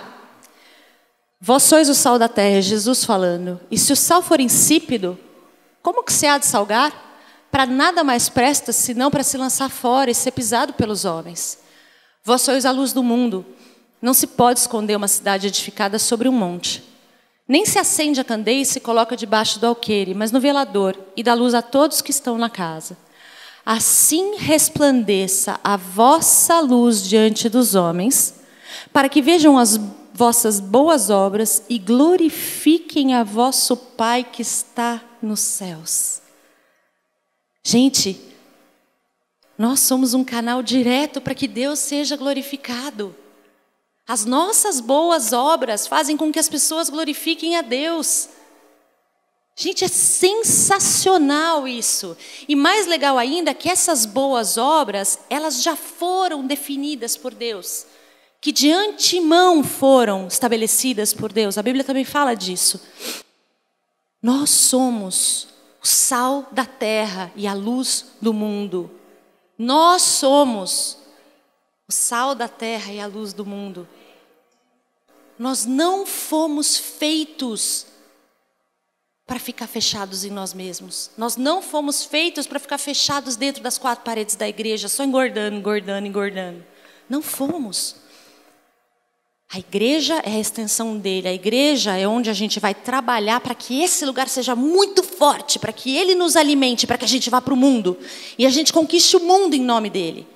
Vós 1.42 1.64
sois 1.64 1.90
o 1.90 1.96
sal 1.96 2.20
da 2.20 2.30
terra, 2.30 2.62
Jesus 2.62 3.04
falando. 3.04 3.60
E 3.72 3.78
se 3.78 3.92
o 3.92 3.96
sal 3.96 4.22
for 4.22 4.40
insípido, 4.40 5.18
como 5.82 6.04
que 6.04 6.14
se 6.14 6.28
há 6.28 6.38
de 6.38 6.46
salgar? 6.46 6.94
Para 7.52 7.66
nada 7.66 8.04
mais 8.04 8.30
presta 8.30 8.72
senão 8.72 9.12
para 9.12 9.24
se 9.24 9.38
lançar 9.38 9.70
fora 9.70 10.10
e 10.10 10.16
ser 10.16 10.32
pisado 10.32 10.74
pelos 10.74 11.04
homens. 11.04 11.60
Vós 12.24 12.42
sois 12.42 12.66
a 12.66 12.72
luz 12.72 12.94
do 12.94 13.04
mundo. 13.04 13.46
Não 14.02 14.14
se 14.14 14.28
pode 14.28 14.60
esconder 14.60 14.96
uma 14.96 15.08
cidade 15.08 15.48
edificada 15.48 15.98
sobre 15.98 16.30
um 16.30 16.32
monte. 16.32 16.84
Nem 17.48 17.66
se 17.66 17.78
acende 17.78 18.22
a 18.22 18.24
candeia 18.24 18.62
e 18.62 18.66
se 18.66 18.80
coloca 18.80 19.18
debaixo 19.18 19.60
do 19.60 19.68
alqueire, 19.68 20.14
mas 20.14 20.32
no 20.32 20.40
velador, 20.40 20.98
e 21.16 21.22
dá 21.22 21.34
luz 21.34 21.54
a 21.54 21.62
todos 21.62 22.02
que 22.02 22.12
estão 22.12 22.38
na 22.38 22.50
casa. 22.50 22.98
Assim 23.66 24.36
resplandeça 24.36 25.60
a 25.64 25.78
vossa 25.78 26.60
luz 26.60 27.08
diante 27.08 27.48
dos 27.48 27.76
homens, 27.76 28.36
para 28.92 29.08
que 29.08 29.22
vejam 29.22 29.58
as 29.58 29.80
vossas 30.14 30.60
boas 30.60 31.10
obras 31.10 31.64
e 31.70 31.80
glorifiquem 31.80 33.14
a 33.14 33.24
vosso 33.24 33.76
Pai 33.76 34.24
que 34.24 34.42
está 34.42 35.02
nos 35.22 35.40
céus. 35.40 36.22
Gente, 37.66 38.20
nós 39.58 39.80
somos 39.80 40.14
um 40.14 40.24
canal 40.24 40.62
direto 40.62 41.22
para 41.22 41.34
que 41.34 41.48
Deus 41.48 41.80
seja 41.80 42.18
glorificado. 42.18 43.16
As 44.06 44.26
nossas 44.26 44.82
boas 44.82 45.32
obras 45.32 45.88
fazem 45.88 46.18
com 46.18 46.32
que 46.32 46.40
as 46.40 46.50
pessoas 46.50 46.90
glorifiquem 46.90 47.56
a 47.56 47.62
Deus. 47.62 48.28
Gente, 49.56 49.86
é 49.86 49.88
sensacional 49.88 51.68
isso. 51.68 52.18
E 52.48 52.56
mais 52.56 52.88
legal 52.88 53.18
ainda 53.18 53.52
é 53.52 53.54
que 53.54 53.70
essas 53.70 54.06
boas 54.06 54.58
obras, 54.58 55.20
elas 55.30 55.62
já 55.62 55.76
foram 55.76 56.46
definidas 56.46 57.16
por 57.16 57.34
Deus, 57.34 57.86
que 58.42 58.52
de 58.52 58.72
antemão 58.72 59.64
foram 59.64 60.28
estabelecidas 60.28 61.14
por 61.14 61.32
Deus. 61.32 61.58
A 61.58 61.62
Bíblia 61.62 61.84
também 61.84 62.04
fala 62.04 62.34
disso. 62.34 62.82
Nós 64.22 64.50
somos 64.50 65.50
o 65.84 65.88
sal 65.88 66.48
da 66.52 66.66
terra 66.66 67.32
e 67.36 67.46
a 67.46 67.54
luz 67.54 68.06
do 68.20 68.34
mundo. 68.34 68.90
Nós 69.58 70.02
somos 70.02 70.98
o 71.88 71.92
sal 71.92 72.34
da 72.34 72.48
terra 72.48 72.92
e 72.92 73.00
a 73.00 73.06
luz 73.06 73.34
do 73.34 73.46
mundo. 73.46 73.88
Nós 75.38 75.66
não 75.66 76.06
fomos 76.06 76.78
feitos 76.78 77.93
para 79.26 79.40
ficar 79.40 79.68
fechados 79.68 80.26
em 80.26 80.30
nós 80.30 80.54
mesmos. 80.54 81.12
Nós 81.18 81.38
não 81.38 81.62
fomos 81.62 82.04
feitos 82.04 82.46
para 82.46 82.60
ficar 82.60 82.78
fechados 82.78 83.36
dentro 83.36 83.64
das 83.64 83.78
quatro 83.78 84.04
paredes 84.04 84.36
da 84.36 84.48
igreja, 84.48 84.88
só 84.90 85.04
engordando, 85.04 85.56
engordando, 85.56 86.08
engordando. 86.08 86.64
Não 87.10 87.22
fomos. 87.22 87.96
A 89.54 89.60
igreja 89.60 90.16
é 90.26 90.32
a 90.32 90.40
extensão 90.40 90.98
dele, 90.98 91.28
a 91.28 91.34
igreja 91.34 91.96
é 91.96 92.08
onde 92.08 92.28
a 92.28 92.34
gente 92.34 92.60
vai 92.60 92.74
trabalhar 92.74 93.40
para 93.40 93.54
que 93.54 93.84
esse 93.84 94.04
lugar 94.04 94.28
seja 94.28 94.56
muito 94.56 95.04
forte, 95.04 95.60
para 95.60 95.72
que 95.72 95.96
ele 95.96 96.16
nos 96.16 96.36
alimente, 96.36 96.88
para 96.88 96.98
que 96.98 97.06
a 97.06 97.08
gente 97.08 97.30
vá 97.30 97.40
para 97.40 97.54
o 97.54 97.58
mundo 97.58 97.96
e 98.36 98.48
a 98.48 98.50
gente 98.50 98.74
conquiste 98.74 99.16
o 99.16 99.20
mundo 99.20 99.54
em 99.54 99.62
nome 99.62 99.92
dele. 99.92 100.28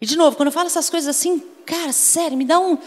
E 0.00 0.06
de 0.06 0.16
novo, 0.16 0.34
quando 0.34 0.46
eu 0.46 0.52
falo 0.52 0.68
essas 0.68 0.88
coisas 0.88 1.14
assim, 1.14 1.42
cara, 1.66 1.92
sério, 1.92 2.38
me 2.38 2.44
dá 2.46 2.58
um 2.58 2.72
uh, 2.72 2.80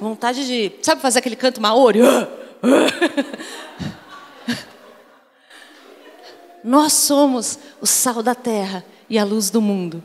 vontade 0.00 0.46
de, 0.46 0.72
sabe, 0.82 1.02
fazer 1.02 1.18
aquele 1.18 1.36
canto 1.36 1.60
maori? 1.60 2.00
Uh, 2.00 2.43
nós 6.64 6.92
somos 6.92 7.58
o 7.80 7.86
sal 7.86 8.22
da 8.22 8.34
terra 8.34 8.84
e 9.08 9.18
a 9.18 9.24
luz 9.24 9.50
do 9.50 9.60
mundo. 9.60 10.02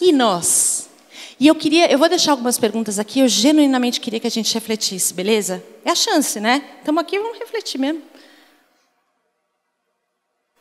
E 0.00 0.12
nós? 0.12 0.88
E 1.40 1.46
eu 1.46 1.54
queria, 1.54 1.90
eu 1.90 1.98
vou 1.98 2.08
deixar 2.08 2.32
algumas 2.32 2.58
perguntas 2.58 2.98
aqui, 2.98 3.20
eu 3.20 3.28
genuinamente 3.28 4.00
queria 4.00 4.18
que 4.18 4.26
a 4.26 4.30
gente 4.30 4.52
refletisse, 4.54 5.14
beleza? 5.14 5.62
É 5.84 5.90
a 5.90 5.94
chance, 5.94 6.40
né? 6.40 6.64
Estamos 6.78 7.00
aqui, 7.00 7.18
vamos 7.18 7.38
refletir 7.38 7.78
mesmo. 7.78 8.02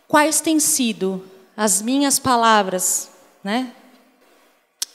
Quais 0.08 0.40
têm 0.40 0.60
sido 0.60 1.24
as 1.56 1.82
minhas 1.82 2.20
palavras, 2.20 3.10
né? 3.44 3.72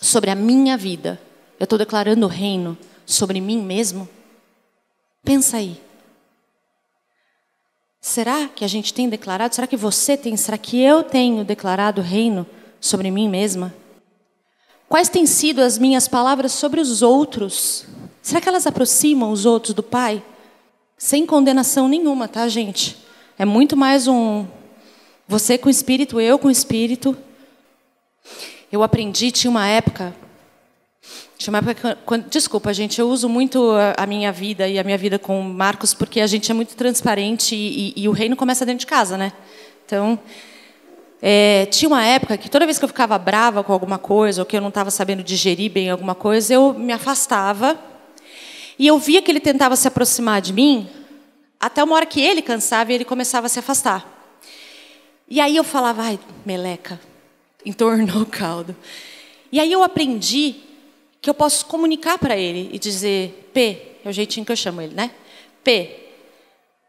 Sobre 0.00 0.30
a 0.30 0.34
minha 0.34 0.76
vida. 0.76 1.20
Eu 1.58 1.64
estou 1.64 1.78
declarando 1.78 2.26
o 2.26 2.28
reino 2.28 2.78
sobre 3.04 3.40
mim 3.40 3.60
mesmo? 3.60 4.08
Pensa 5.24 5.56
aí. 5.56 5.80
Será 8.04 8.48
que 8.48 8.64
a 8.64 8.68
gente 8.68 8.92
tem 8.92 9.08
declarado? 9.08 9.54
Será 9.54 9.64
que 9.64 9.76
você 9.76 10.16
tem? 10.16 10.36
Será 10.36 10.58
que 10.58 10.82
eu 10.82 11.04
tenho 11.04 11.44
declarado 11.44 12.02
reino 12.02 12.44
sobre 12.80 13.12
mim 13.12 13.28
mesma? 13.28 13.72
Quais 14.88 15.08
têm 15.08 15.24
sido 15.24 15.60
as 15.60 15.78
minhas 15.78 16.08
palavras 16.08 16.50
sobre 16.50 16.80
os 16.80 17.00
outros? 17.00 17.86
Será 18.20 18.40
que 18.40 18.48
elas 18.48 18.66
aproximam 18.66 19.30
os 19.30 19.46
outros 19.46 19.72
do 19.72 19.84
Pai? 19.84 20.20
Sem 20.98 21.24
condenação 21.24 21.88
nenhuma, 21.88 22.26
tá, 22.26 22.48
gente? 22.48 22.98
É 23.38 23.44
muito 23.44 23.76
mais 23.76 24.08
um 24.08 24.46
você 25.28 25.56
com 25.56 25.70
espírito, 25.70 26.20
eu 26.20 26.40
com 26.40 26.50
espírito. 26.50 27.16
Eu 28.70 28.82
aprendi, 28.82 29.30
tinha 29.30 29.50
uma 29.50 29.68
época 29.68 30.12
quando, 32.04 32.28
desculpa, 32.28 32.72
gente, 32.72 33.00
eu 33.00 33.08
uso 33.08 33.28
muito 33.28 33.72
a, 33.96 34.06
minha 34.06 34.30
vida 34.30 34.68
e 34.68 34.78
a 34.78 34.84
minha 34.84 34.98
vida 34.98 35.18
com 35.18 35.40
o 35.40 35.44
Marcos 35.44 35.94
porque 35.94 36.20
a 36.20 36.26
gente 36.26 36.50
é 36.50 36.54
muito 36.54 36.76
transparente 36.76 37.54
e, 37.54 37.94
e, 37.96 38.02
e 38.02 38.08
o 38.08 38.12
reino 38.12 38.36
começa 38.36 38.66
dentro 38.66 38.80
de 38.80 38.86
casa, 38.86 39.16
né? 39.16 39.32
Então, 39.84 40.18
é, 41.20 41.66
tinha 41.66 41.88
uma 41.88 42.04
época 42.04 42.36
que 42.36 42.50
toda 42.50 42.66
vez 42.66 42.78
que 42.78 42.84
eu 42.84 42.88
ficava 42.88 43.16
brava 43.18 43.62
com 43.62 43.72
alguma 43.72 43.98
coisa 43.98 44.42
ou 44.42 44.46
que 44.46 44.56
eu 44.56 44.60
não 44.60 44.68
estava 44.68 44.90
sabendo 44.90 45.22
digerir 45.22 45.70
bem 45.70 45.88
alguma 45.88 46.14
coisa, 46.14 46.54
eu 46.54 46.74
me 46.74 46.92
afastava 46.92 47.78
e 48.78 48.86
eu 48.86 48.98
via 48.98 49.22
que 49.22 49.30
ele 49.30 49.40
tentava 49.40 49.76
se 49.76 49.86
aproximar 49.86 50.40
de 50.40 50.52
mim 50.52 50.88
até 51.60 51.84
uma 51.84 51.94
hora 51.94 52.06
que 52.06 52.20
ele 52.20 52.42
cansava 52.42 52.90
e 52.90 52.96
ele 52.96 53.04
começava 53.04 53.46
a 53.46 53.48
se 53.48 53.58
afastar. 53.58 54.04
E 55.28 55.40
aí 55.40 55.56
eu 55.56 55.62
falava, 55.62 56.02
ai, 56.02 56.18
meleca, 56.44 57.00
entornou 57.64 58.22
o 58.22 58.26
caldo. 58.26 58.74
E 59.52 59.60
aí 59.60 59.70
eu 59.70 59.82
aprendi 59.82 60.56
que 61.22 61.30
eu 61.30 61.34
posso 61.34 61.64
comunicar 61.66 62.18
para 62.18 62.36
ele 62.36 62.68
e 62.72 62.78
dizer: 62.78 63.50
P, 63.54 63.96
é 64.04 64.08
o 64.08 64.12
jeitinho 64.12 64.44
que 64.44 64.50
eu 64.50 64.56
chamo 64.56 64.82
ele, 64.82 64.94
né? 64.94 65.14
P, 65.62 66.10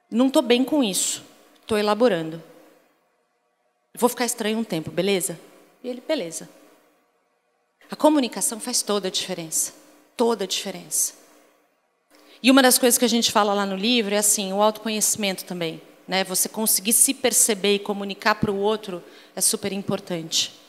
não 0.10 0.28
estou 0.28 0.42
bem 0.42 0.64
com 0.64 0.84
isso, 0.84 1.24
estou 1.62 1.78
elaborando. 1.78 2.42
Vou 3.94 4.10
ficar 4.10 4.26
estranho 4.26 4.58
um 4.58 4.64
tempo, 4.64 4.90
beleza? 4.90 5.40
E 5.84 5.88
ele, 5.88 6.02
beleza. 6.02 6.50
A 7.92 7.96
comunicação 7.96 8.60
faz 8.60 8.82
toda 8.82 9.08
a 9.08 9.12
diferença. 9.12 9.74
Toda 10.18 10.46
a 10.46 10.48
diferença. 10.48 11.14
E 12.42 12.50
uma 12.50 12.64
das 12.64 12.80
coisas 12.80 12.98
que 12.98 13.06
a 13.06 13.10
gente 13.10 13.32
fala 13.32 13.54
lá 13.54 13.68
no 13.68 13.76
livro 13.76 14.16
é 14.16 14.18
assim, 14.18 14.52
o 14.52 14.64
autoconhecimento 14.64 15.46
também. 15.46 15.80
Né? 16.08 16.24
Você 16.24 16.50
conseguir 16.50 16.94
se 16.94 17.14
perceber 17.14 17.76
e 17.76 17.80
comunicar 17.80 18.36
para 18.36 18.52
o 18.52 18.58
outro 18.58 19.04
é 19.36 19.42
super 19.42 19.72
importante. 19.72 20.63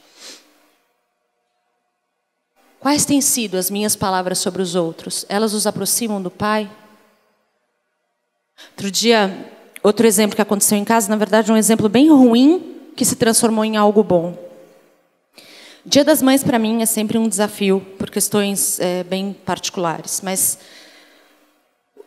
Quais 2.84 3.06
têm 3.06 3.22
sido 3.22 3.56
as 3.56 3.70
minhas 3.70 3.96
palavras 3.96 4.36
sobre 4.36 4.60
os 4.60 4.74
outros? 4.74 5.24
Elas 5.30 5.54
os 5.54 5.66
aproximam 5.66 6.20
do 6.20 6.30
Pai? 6.30 6.70
Outro 8.72 8.90
dia, 8.90 9.50
outro 9.82 10.06
exemplo 10.06 10.36
que 10.36 10.42
aconteceu 10.42 10.76
em 10.76 10.84
casa, 10.84 11.08
na 11.08 11.16
verdade, 11.16 11.50
um 11.50 11.56
exemplo 11.56 11.88
bem 11.88 12.10
ruim 12.10 12.76
que 12.94 13.02
se 13.02 13.16
transformou 13.16 13.64
em 13.64 13.78
algo 13.78 14.04
bom. 14.04 14.36
Dia 15.82 16.04
das 16.04 16.20
Mães 16.20 16.44
para 16.44 16.58
mim 16.58 16.82
é 16.82 16.84
sempre 16.84 17.16
um 17.16 17.26
desafio 17.26 17.80
por 17.98 18.10
questões 18.10 18.78
é, 18.78 19.02
bem 19.02 19.32
particulares, 19.32 20.20
mas 20.22 20.58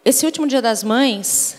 esse 0.05 0.27
último 0.27 0.45
Dia 0.45 0.61
das 0.61 0.83
Mães, 0.83 1.57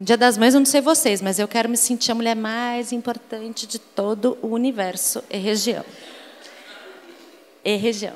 Dia 0.00 0.16
das 0.16 0.36
Mães, 0.36 0.54
eu 0.54 0.60
não 0.60 0.66
sei 0.66 0.80
vocês, 0.80 1.22
mas 1.22 1.38
eu 1.38 1.46
quero 1.46 1.68
me 1.68 1.76
sentir 1.76 2.10
a 2.10 2.16
mulher 2.16 2.34
mais 2.34 2.90
importante 2.90 3.64
de 3.64 3.78
todo 3.78 4.36
o 4.42 4.48
universo 4.48 5.22
e 5.30 5.38
região 5.38 5.84
e 7.74 7.76
região. 7.76 8.14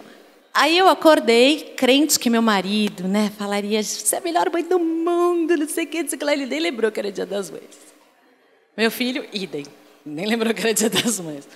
Aí 0.54 0.76
eu 0.76 0.88
acordei, 0.88 1.74
crente 1.76 2.18
que 2.18 2.28
meu 2.28 2.42
marido, 2.42 3.08
né, 3.08 3.32
falaria, 3.38 3.82
você 3.82 4.16
é 4.16 4.18
a 4.18 4.22
melhor 4.22 4.50
mãe 4.50 4.62
do 4.62 4.78
mundo, 4.78 5.56
não 5.56 5.68
sei 5.68 5.84
o 5.84 5.86
que, 5.86 6.02
não 6.02 6.08
sei 6.08 6.16
o 6.16 6.18
que 6.18 6.24
lá. 6.24 6.32
Ele 6.34 6.46
nem 6.46 6.60
lembrou 6.60 6.92
que 6.92 7.00
era 7.00 7.10
dia 7.10 7.24
das 7.24 7.50
mães. 7.50 7.92
Meu 8.76 8.90
filho, 8.90 9.26
idem, 9.32 9.64
nem 10.04 10.26
lembrou 10.26 10.52
que 10.52 10.60
era 10.60 10.74
dia 10.74 10.90
das 10.90 11.18
mães. 11.20 11.48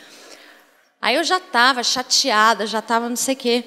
Aí 1.01 1.17
eu 1.17 1.25
já 1.25 1.37
estava 1.37 1.83
chateada, 1.83 2.67
já 2.67 2.79
estava 2.79 3.09
não 3.09 3.17
sei 3.17 3.35
o 3.35 3.39
quê. 3.39 3.65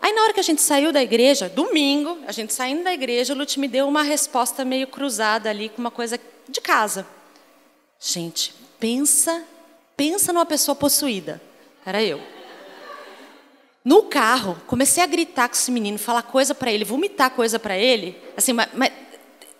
Aí 0.00 0.12
na 0.12 0.22
hora 0.22 0.32
que 0.32 0.40
a 0.40 0.42
gente 0.42 0.62
saiu 0.62 0.90
da 0.90 1.02
igreja, 1.02 1.48
domingo, 1.48 2.18
a 2.26 2.32
gente 2.32 2.52
saindo 2.52 2.82
da 2.82 2.92
igreja, 2.92 3.34
o 3.34 3.36
Lute 3.36 3.60
me 3.60 3.68
deu 3.68 3.86
uma 3.86 4.02
resposta 4.02 4.64
meio 4.64 4.86
cruzada 4.86 5.50
ali, 5.50 5.68
com 5.68 5.80
uma 5.80 5.90
coisa 5.90 6.18
de 6.48 6.60
casa. 6.60 7.06
Gente, 8.00 8.54
pensa, 8.80 9.44
pensa 9.96 10.32
numa 10.32 10.46
pessoa 10.46 10.74
possuída. 10.74 11.40
Era 11.84 12.02
eu. 12.02 12.20
No 13.84 14.04
carro, 14.04 14.60
comecei 14.66 15.02
a 15.02 15.06
gritar 15.06 15.48
com 15.48 15.54
esse 15.54 15.70
menino, 15.70 15.98
falar 15.98 16.22
coisa 16.22 16.54
para 16.54 16.70
ele, 16.70 16.84
vomitar 16.84 17.30
coisa 17.30 17.58
para 17.58 17.76
ele. 17.76 18.16
Assim, 18.36 18.52
mas, 18.52 18.68
mas, 18.74 18.92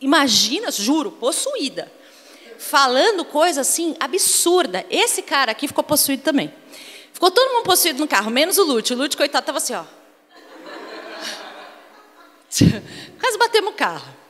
imagina, 0.00 0.70
juro, 0.70 1.10
possuída. 1.10 1.90
Falando 2.56 3.24
coisa 3.24 3.62
assim 3.62 3.96
absurda. 3.98 4.86
Esse 4.88 5.22
cara 5.22 5.50
aqui 5.50 5.66
ficou 5.66 5.82
possuído 5.82 6.22
também. 6.22 6.54
Ficou 7.12 7.30
todo 7.30 7.52
mundo 7.52 7.64
possuído 7.64 7.98
no 7.98 8.06
carro, 8.06 8.30
menos 8.30 8.58
o 8.58 8.64
Lute. 8.64 8.94
O 8.94 8.96
Lute, 8.96 9.16
coitado, 9.16 9.42
estava 9.42 9.58
assim, 9.58 9.74
ó. 9.74 9.84
Quase 13.18 13.38
batemos 13.38 13.72
o 13.72 13.74
carro. 13.74 14.22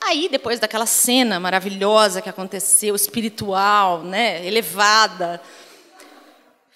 Aí, 0.00 0.28
depois 0.28 0.60
daquela 0.60 0.86
cena 0.86 1.40
maravilhosa 1.40 2.22
que 2.22 2.28
aconteceu, 2.28 2.94
espiritual, 2.94 4.02
né, 4.02 4.46
elevada, 4.46 5.42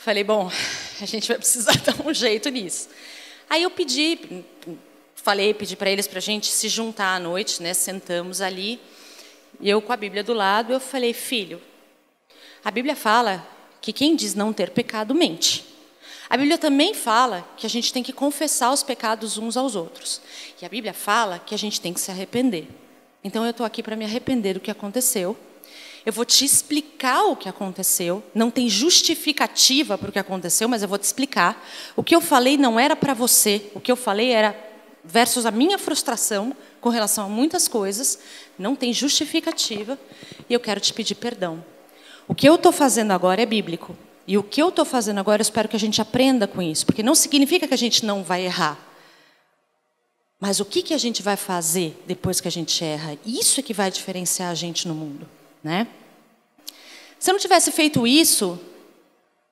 falei, 0.02 0.24
bom, 0.24 0.50
a 1.00 1.06
gente 1.06 1.28
vai 1.28 1.38
precisar 1.38 1.76
dar 1.86 1.94
um 2.04 2.12
jeito 2.12 2.48
nisso. 2.48 2.88
Aí 3.48 3.62
eu 3.62 3.70
pedi, 3.70 4.18
falei, 5.14 5.54
pedi 5.54 5.76
para 5.76 5.90
eles 5.90 6.08
para 6.08 6.18
a 6.18 6.22
gente 6.22 6.48
se 6.48 6.68
juntar 6.68 7.14
à 7.14 7.20
noite, 7.20 7.62
né? 7.62 7.72
Sentamos 7.72 8.40
ali, 8.40 8.80
e 9.60 9.70
eu 9.70 9.80
com 9.80 9.92
a 9.92 9.96
Bíblia 9.96 10.24
do 10.24 10.32
lado, 10.32 10.72
eu 10.72 10.80
falei, 10.80 11.12
filho, 11.12 11.62
a 12.64 12.70
Bíblia 12.70 12.96
fala 12.96 13.46
que 13.80 13.92
quem 13.92 14.16
diz 14.16 14.34
não 14.34 14.52
ter 14.52 14.70
pecado 14.70 15.14
mente. 15.14 15.64
A 16.28 16.36
Bíblia 16.36 16.58
também 16.58 16.94
fala 16.94 17.46
que 17.56 17.66
a 17.66 17.70
gente 17.70 17.92
tem 17.92 18.02
que 18.02 18.12
confessar 18.12 18.72
os 18.72 18.82
pecados 18.82 19.38
uns 19.38 19.56
aos 19.56 19.76
outros. 19.76 20.20
E 20.60 20.66
a 20.66 20.68
Bíblia 20.68 20.92
fala 20.92 21.38
que 21.38 21.54
a 21.54 21.58
gente 21.58 21.80
tem 21.80 21.92
que 21.92 22.00
se 22.00 22.10
arrepender. 22.10 22.66
Então 23.22 23.44
eu 23.44 23.50
estou 23.50 23.64
aqui 23.64 23.82
para 23.82 23.94
me 23.94 24.04
arrepender 24.04 24.54
do 24.54 24.60
que 24.60 24.70
aconteceu 24.70 25.36
eu 26.04 26.12
vou 26.12 26.24
te 26.24 26.44
explicar 26.44 27.24
o 27.24 27.36
que 27.36 27.48
aconteceu. 27.48 28.22
Não 28.34 28.50
tem 28.50 28.68
justificativa 28.68 29.96
para 29.96 30.08
o 30.08 30.12
que 30.12 30.18
aconteceu, 30.18 30.68
mas 30.68 30.82
eu 30.82 30.88
vou 30.88 30.98
te 30.98 31.04
explicar. 31.04 31.64
O 31.94 32.02
que 32.02 32.14
eu 32.14 32.20
falei 32.20 32.56
não 32.56 32.78
era 32.78 32.96
para 32.96 33.14
você. 33.14 33.70
O 33.74 33.80
que 33.80 33.90
eu 33.90 33.96
falei 33.96 34.30
era 34.30 34.56
versus 35.04 35.46
a 35.46 35.50
minha 35.52 35.78
frustração 35.78 36.56
com 36.80 36.88
relação 36.88 37.26
a 37.26 37.28
muitas 37.28 37.68
coisas. 37.68 38.18
Não 38.58 38.74
tem 38.74 38.92
justificativa. 38.92 39.96
E 40.50 40.54
eu 40.54 40.58
quero 40.58 40.80
te 40.80 40.92
pedir 40.92 41.14
perdão. 41.14 41.64
O 42.26 42.34
que 42.34 42.48
eu 42.48 42.56
estou 42.56 42.72
fazendo 42.72 43.12
agora 43.12 43.40
é 43.40 43.46
bíblico. 43.46 43.96
E 44.26 44.36
o 44.36 44.42
que 44.42 44.60
eu 44.60 44.70
estou 44.70 44.84
fazendo 44.84 45.18
agora, 45.18 45.40
eu 45.40 45.44
espero 45.44 45.68
que 45.68 45.76
a 45.76 45.80
gente 45.80 46.02
aprenda 46.02 46.48
com 46.48 46.60
isso. 46.60 46.84
Porque 46.84 47.02
não 47.02 47.14
significa 47.14 47.68
que 47.68 47.74
a 47.74 47.78
gente 47.78 48.04
não 48.04 48.24
vai 48.24 48.44
errar. 48.44 48.76
Mas 50.40 50.58
o 50.58 50.64
que, 50.64 50.82
que 50.82 50.94
a 50.94 50.98
gente 50.98 51.22
vai 51.22 51.36
fazer 51.36 51.96
depois 52.08 52.40
que 52.40 52.48
a 52.48 52.50
gente 52.50 52.82
erra? 52.82 53.16
Isso 53.24 53.60
é 53.60 53.62
que 53.62 53.72
vai 53.72 53.88
diferenciar 53.88 54.50
a 54.50 54.54
gente 54.56 54.88
no 54.88 54.94
mundo. 54.94 55.28
Né? 55.62 55.86
Se 57.18 57.30
eu 57.30 57.34
não 57.34 57.40
tivesse 57.40 57.70
feito 57.70 58.06
isso, 58.06 58.58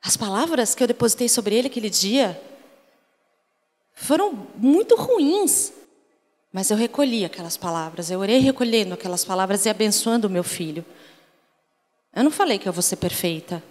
as 0.02 0.16
palavras 0.16 0.74
que 0.74 0.82
eu 0.82 0.88
depositei 0.88 1.28
sobre 1.28 1.54
ele 1.54 1.68
aquele 1.68 1.90
dia 1.90 2.40
foram 3.94 4.48
muito 4.56 4.96
ruins. 4.96 5.72
Mas 6.52 6.70
eu 6.70 6.76
recolhi 6.76 7.24
aquelas 7.24 7.56
palavras, 7.56 8.10
eu 8.10 8.18
orei 8.18 8.38
recolhendo 8.38 8.94
aquelas 8.94 9.24
palavras 9.24 9.66
e 9.66 9.68
abençoando 9.68 10.26
o 10.26 10.30
meu 10.30 10.42
filho. 10.42 10.84
Eu 12.12 12.24
não 12.24 12.30
falei 12.30 12.58
que 12.58 12.68
eu 12.68 12.72
vou 12.72 12.82
ser 12.82 12.96
perfeita. 12.96 13.62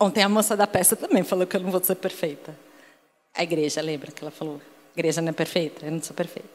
Ontem 0.00 0.22
a 0.22 0.28
moça 0.28 0.56
da 0.56 0.66
peça 0.66 0.96
também 0.96 1.22
falou 1.22 1.46
que 1.46 1.56
eu 1.56 1.60
não 1.60 1.70
vou 1.70 1.82
ser 1.84 1.96
perfeita. 1.96 2.58
A 3.34 3.42
igreja, 3.42 3.82
lembra 3.82 4.10
que 4.10 4.22
ela 4.22 4.30
falou? 4.30 4.60
Igreja 4.94 5.20
não 5.20 5.28
é 5.28 5.32
perfeita, 5.32 5.84
eu 5.84 5.92
não 5.92 6.02
sou 6.02 6.16
perfeita. 6.16 6.48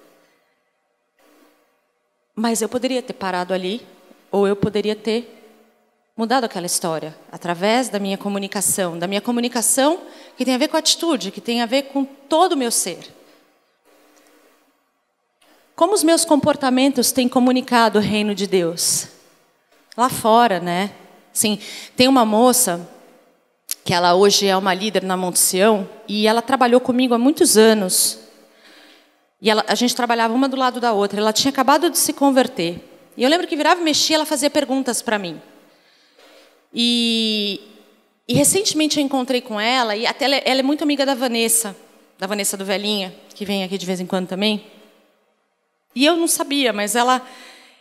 Mas 2.35 2.61
eu 2.61 2.69
poderia 2.69 3.01
ter 3.01 3.13
parado 3.13 3.53
ali 3.53 3.85
ou 4.31 4.47
eu 4.47 4.55
poderia 4.55 4.95
ter 4.95 5.33
mudado 6.15 6.45
aquela 6.45 6.65
história 6.65 7.15
através 7.31 7.89
da 7.89 7.99
minha 7.99 8.17
comunicação, 8.17 8.97
da 8.97 9.07
minha 9.07 9.21
comunicação 9.21 9.99
que 10.35 10.43
tem 10.43 10.55
a 10.55 10.57
ver 10.57 10.67
com 10.67 10.75
a 10.75 10.79
atitude, 10.79 11.31
que 11.31 11.39
tem 11.39 11.61
a 11.61 11.65
ver 11.65 11.83
com 11.83 12.03
todo 12.03 12.53
o 12.53 12.57
meu 12.57 12.71
ser. 12.71 13.15
Como 15.75 15.93
os 15.93 16.03
meus 16.03 16.25
comportamentos 16.25 17.11
têm 17.11 17.29
comunicado 17.29 17.99
o 17.99 18.01
reino 18.01 18.33
de 18.33 18.47
Deus? 18.47 19.09
Lá 19.95 20.09
fora, 20.09 20.59
né? 20.59 20.91
Sim, 21.31 21.59
tem 21.95 22.07
uma 22.07 22.25
moça 22.25 22.89
que 23.85 23.93
ela 23.93 24.15
hoje 24.15 24.47
é 24.47 24.57
uma 24.57 24.73
líder 24.73 25.03
na 25.03 25.15
Monte 25.15 25.37
Sião 25.37 25.87
e 26.07 26.25
ela 26.27 26.41
trabalhou 26.41 26.81
comigo 26.81 27.13
há 27.13 27.19
muitos 27.19 27.57
anos. 27.57 28.19
E 29.39 29.51
ela, 29.51 29.63
a 29.67 29.75
gente 29.75 29.95
trabalhava 29.95 30.33
uma 30.33 30.49
do 30.49 30.57
lado 30.57 30.81
da 30.81 30.93
outra. 30.93 31.19
Ela 31.19 31.31
tinha 31.31 31.51
acabado 31.51 31.89
de 31.91 31.97
se 31.97 32.11
converter. 32.11 32.96
E 33.17 33.23
eu 33.23 33.29
lembro 33.29 33.47
que 33.47 33.57
virava 33.57 33.81
e 33.81 33.83
mexia, 33.83 34.15
ela 34.15 34.25
fazia 34.25 34.47
perguntas 34.47 35.01
para 35.01 35.17
mim. 35.17 35.41
E, 36.71 37.59
e, 38.27 38.35
recentemente 38.35 38.99
eu 38.99 39.03
encontrei 39.03 39.41
com 39.41 39.59
ela, 39.59 39.95
e 39.95 40.05
até 40.05 40.25
ela, 40.25 40.35
é, 40.35 40.43
ela 40.45 40.59
é 40.59 40.63
muito 40.63 40.83
amiga 40.83 41.03
da 41.03 41.15
Vanessa, 41.15 41.75
da 42.19 42.27
Vanessa 42.27 42.55
do 42.55 42.63
Velhinha, 42.63 43.11
que 43.33 43.43
vem 43.43 43.63
aqui 43.63 43.75
de 43.75 43.85
vez 43.87 43.99
em 43.99 44.05
quando 44.05 44.27
também. 44.27 44.63
E 45.95 46.05
eu 46.05 46.15
não 46.15 46.27
sabia, 46.27 46.71
mas 46.71 46.95
ela, 46.95 47.25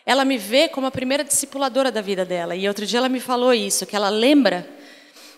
ela 0.07 0.25
me 0.25 0.39
vê 0.39 0.71
como 0.71 0.87
a 0.87 0.91
primeira 0.91 1.23
discipuladora 1.23 1.93
da 1.93 2.01
vida 2.01 2.25
dela. 2.25 2.57
E 2.57 2.67
outro 2.67 2.87
dia 2.87 2.99
ela 2.99 3.09
me 3.09 3.21
falou 3.21 3.53
isso, 3.53 3.85
que 3.85 3.95
ela 3.95 4.09
lembra 4.09 4.67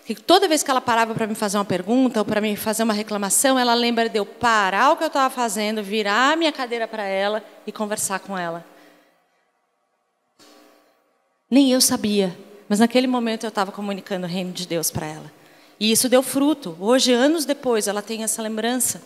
que 0.05 0.15
toda 0.15 0.47
vez 0.47 0.63
que 0.63 0.71
ela 0.71 0.79
parava 0.79 1.13
para 1.13 1.27
me 1.27 1.35
fazer 1.35 1.57
uma 1.57 1.65
pergunta 1.65 2.19
ou 2.19 2.25
para 2.25 2.39
me 2.39 2.55
fazer 2.55 2.83
uma 2.83 2.93
reclamação, 2.93 3.59
ela 3.59 3.73
lembra 3.73 4.07
de 4.07 4.17
eu 4.17 4.25
parar 4.25 4.91
o 4.91 4.95
que 4.95 5.03
eu 5.03 5.07
estava 5.07 5.29
fazendo, 5.29 5.83
virar 5.83 6.31
a 6.31 6.35
minha 6.37 6.53
cadeira 6.53 6.87
para 6.87 7.03
ela 7.03 7.43
e 7.67 7.71
conversar 7.71 8.19
com 8.19 8.37
ela. 8.37 8.65
Nem 11.49 11.71
eu 11.71 11.81
sabia, 11.81 12.37
mas 12.67 12.79
naquele 12.79 13.07
momento 13.07 13.45
eu 13.45 13.49
estava 13.49 13.71
comunicando 13.71 14.25
o 14.25 14.29
reino 14.29 14.51
de 14.51 14.67
Deus 14.67 14.91
para 14.91 15.07
ela. 15.07 15.31
E 15.79 15.91
isso 15.91 16.09
deu 16.09 16.21
fruto. 16.21 16.75
Hoje, 16.79 17.13
anos 17.13 17.45
depois, 17.45 17.87
ela 17.87 18.01
tem 18.01 18.23
essa 18.23 18.41
lembrança. 18.41 19.01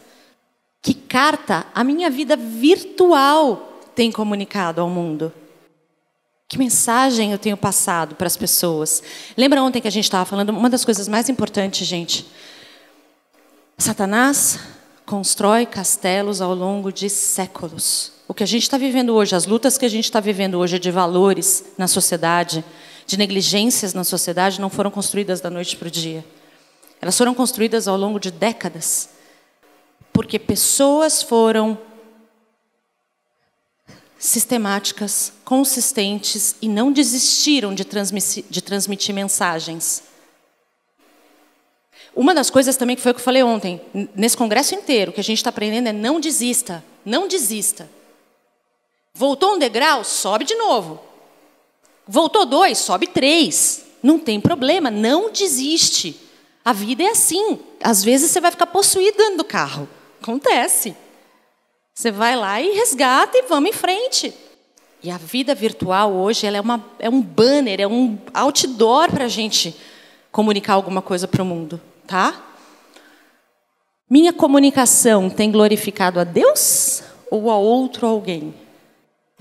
Que 0.82 0.94
carta 0.94 1.66
a 1.74 1.84
minha 1.84 2.10
vida 2.10 2.36
virtual 2.36 3.82
tem 3.96 4.12
comunicado 4.12 4.82
ao 4.82 4.90
mundo? 4.90 5.32
Que 6.48 6.58
mensagem 6.58 7.32
eu 7.32 7.38
tenho 7.38 7.56
passado 7.56 8.16
para 8.16 8.28
as 8.28 8.36
pessoas? 8.36 9.02
Lembra 9.38 9.64
ontem 9.64 9.82
que 9.82 9.88
a 9.88 9.92
gente 9.92 10.04
estava 10.04 10.26
falando, 10.26 10.50
uma 10.50 10.70
das 10.70 10.84
coisas 10.84 11.08
mais 11.08 11.30
importantes, 11.30 11.88
gente. 11.88 12.26
Satanás 13.78 14.60
constrói 15.06 15.66
castelos 15.66 16.42
ao 16.42 16.54
longo 16.54 16.92
de 16.92 17.10
séculos. 17.10 18.13
O 18.28 18.34
que 18.34 18.44
a 18.44 18.48
gente 18.48 18.64
está 18.64 18.78
vivendo 18.78 19.14
hoje, 19.14 19.36
as 19.36 19.46
lutas 19.46 19.78
que 19.78 19.86
a 19.86 19.90
gente 19.90 20.06
está 20.06 20.20
vivendo 20.20 20.56
hoje 20.56 20.80
de 20.80 20.90
valores 20.90 21.66
na 21.78 21.88
sociedade, 21.88 22.64
de 23.06 23.18
negligências 23.18 23.94
na 23.94 24.04
sociedade, 24.04 24.62
não 24.62 24.70
foram 24.70 24.90
construídas 24.90 25.42
da 25.42 25.50
noite 25.50 25.76
para 25.76 25.90
o 25.90 25.92
dia. 25.92 26.26
Elas 27.02 27.18
foram 27.18 27.34
construídas 27.34 27.88
ao 27.88 27.98
longo 27.98 28.20
de 28.20 28.32
décadas, 28.32 29.10
porque 30.14 30.40
pessoas 30.40 31.22
foram 31.22 31.78
sistemáticas, 34.18 35.34
consistentes 35.44 36.56
e 36.62 36.70
não 36.70 36.94
desistiram 36.94 37.76
de 37.76 37.84
transmitir, 37.84 38.46
de 38.50 38.62
transmitir 38.62 39.14
mensagens. 39.14 40.02
Uma 42.16 42.34
das 42.34 42.50
coisas 42.50 42.78
também 42.78 42.96
que 42.96 43.02
foi 43.02 43.12
o 43.12 43.16
que 43.16 43.20
eu 43.20 43.26
falei 43.26 43.44
ontem, 43.44 43.82
nesse 44.16 44.38
congresso 44.38 44.74
inteiro, 44.74 45.12
que 45.12 45.20
a 45.20 45.24
gente 45.24 45.40
está 45.40 45.50
aprendendo 45.50 45.90
é 45.90 45.94
não 45.94 46.22
desista, 46.22 46.82
não 47.04 47.28
desista. 47.28 47.90
Voltou 49.16 49.54
um 49.54 49.60
degrau, 49.60 50.04
sobe 50.04 50.44
de 50.44 50.56
novo. 50.56 51.00
Voltou 52.08 52.46
dois, 52.46 52.80
sobe 52.80 53.06
três. 53.06 53.86
Não 54.02 54.18
tem 54.18 54.42
problema, 54.42 54.90
não 54.90 55.32
desiste. 55.32 56.20
A 56.66 56.74
vida 56.74 57.04
é 57.04 57.10
assim. 57.10 57.60
Às 57.82 58.04
vezes 58.04 58.32
você 58.32 58.42
vai 58.42 58.50
ficar 58.50 58.66
possuído 58.66 59.18
dentro 59.18 59.38
do 59.38 59.44
carro. 59.44 59.88
Acontece. 60.22 60.96
Você 61.94 62.12
vai 62.12 62.36
lá 62.36 62.60
e 62.60 62.72
resgata 62.72 63.38
e 63.38 63.44
vamos 63.44 63.70
em 63.70 63.74
frente. 63.74 64.34
E 65.04 65.12
a 65.12 65.18
vida 65.18 65.54
virtual 65.54 66.12
hoje 66.12 66.48
ela 66.48 66.58
é, 66.58 66.62
uma, 66.62 66.84
é 66.98 67.10
um 67.10 67.22
banner, 67.22 67.82
é 67.82 67.88
um 67.88 68.18
outdoor 68.34 69.12
para 69.12 69.26
a 69.26 69.30
gente 69.30 69.76
comunicar 70.32 70.74
alguma 70.74 71.02
coisa 71.02 71.28
para 71.28 71.44
o 71.44 71.46
mundo, 71.46 71.80
tá? 72.08 72.42
Minha 74.10 74.34
comunicação 74.34 75.30
tem 75.30 75.52
glorificado 75.52 76.20
a 76.20 76.24
Deus 76.24 77.04
ou 77.30 77.52
a 77.52 77.58
outro 77.58 78.08
alguém? 78.08 78.63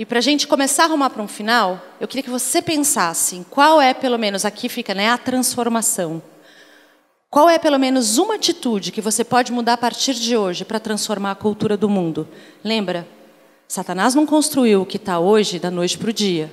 E 0.02 0.04
para 0.04 0.18
a 0.18 0.20
gente 0.20 0.48
começar 0.48 0.82
a 0.82 0.86
arrumar 0.86 1.10
para 1.10 1.22
um 1.22 1.28
final, 1.28 1.80
eu 2.00 2.08
queria 2.08 2.24
que 2.24 2.28
você 2.28 2.60
pensasse 2.60 3.36
em 3.36 3.44
qual 3.44 3.80
é, 3.80 3.94
pelo 3.94 4.18
menos 4.18 4.44
aqui 4.44 4.68
fica, 4.68 4.92
né, 4.92 5.08
a 5.08 5.16
transformação. 5.16 6.20
Qual 7.30 7.48
é 7.48 7.56
pelo 7.56 7.78
menos 7.78 8.18
uma 8.18 8.34
atitude 8.34 8.90
que 8.90 9.00
você 9.00 9.22
pode 9.22 9.52
mudar 9.52 9.74
a 9.74 9.76
partir 9.76 10.14
de 10.14 10.36
hoje 10.36 10.64
para 10.64 10.80
transformar 10.80 11.30
a 11.30 11.34
cultura 11.36 11.76
do 11.76 11.88
mundo? 11.88 12.26
Lembra? 12.64 13.06
Satanás 13.68 14.12
não 14.16 14.26
construiu 14.26 14.82
o 14.82 14.86
que 14.86 14.96
está 14.96 15.20
hoje 15.20 15.60
da 15.60 15.70
noite 15.70 15.96
para 15.96 16.10
o 16.10 16.12
dia. 16.12 16.52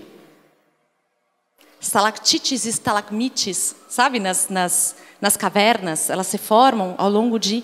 Estalactites 1.81 2.65
e 2.65 2.69
estalagmites, 2.69 3.75
sabe, 3.89 4.19
nas, 4.19 4.47
nas, 4.47 4.95
nas 5.19 5.35
cavernas, 5.35 6.11
elas 6.11 6.27
se 6.27 6.37
formam 6.37 6.93
ao 6.99 7.09
longo 7.09 7.39
de 7.39 7.63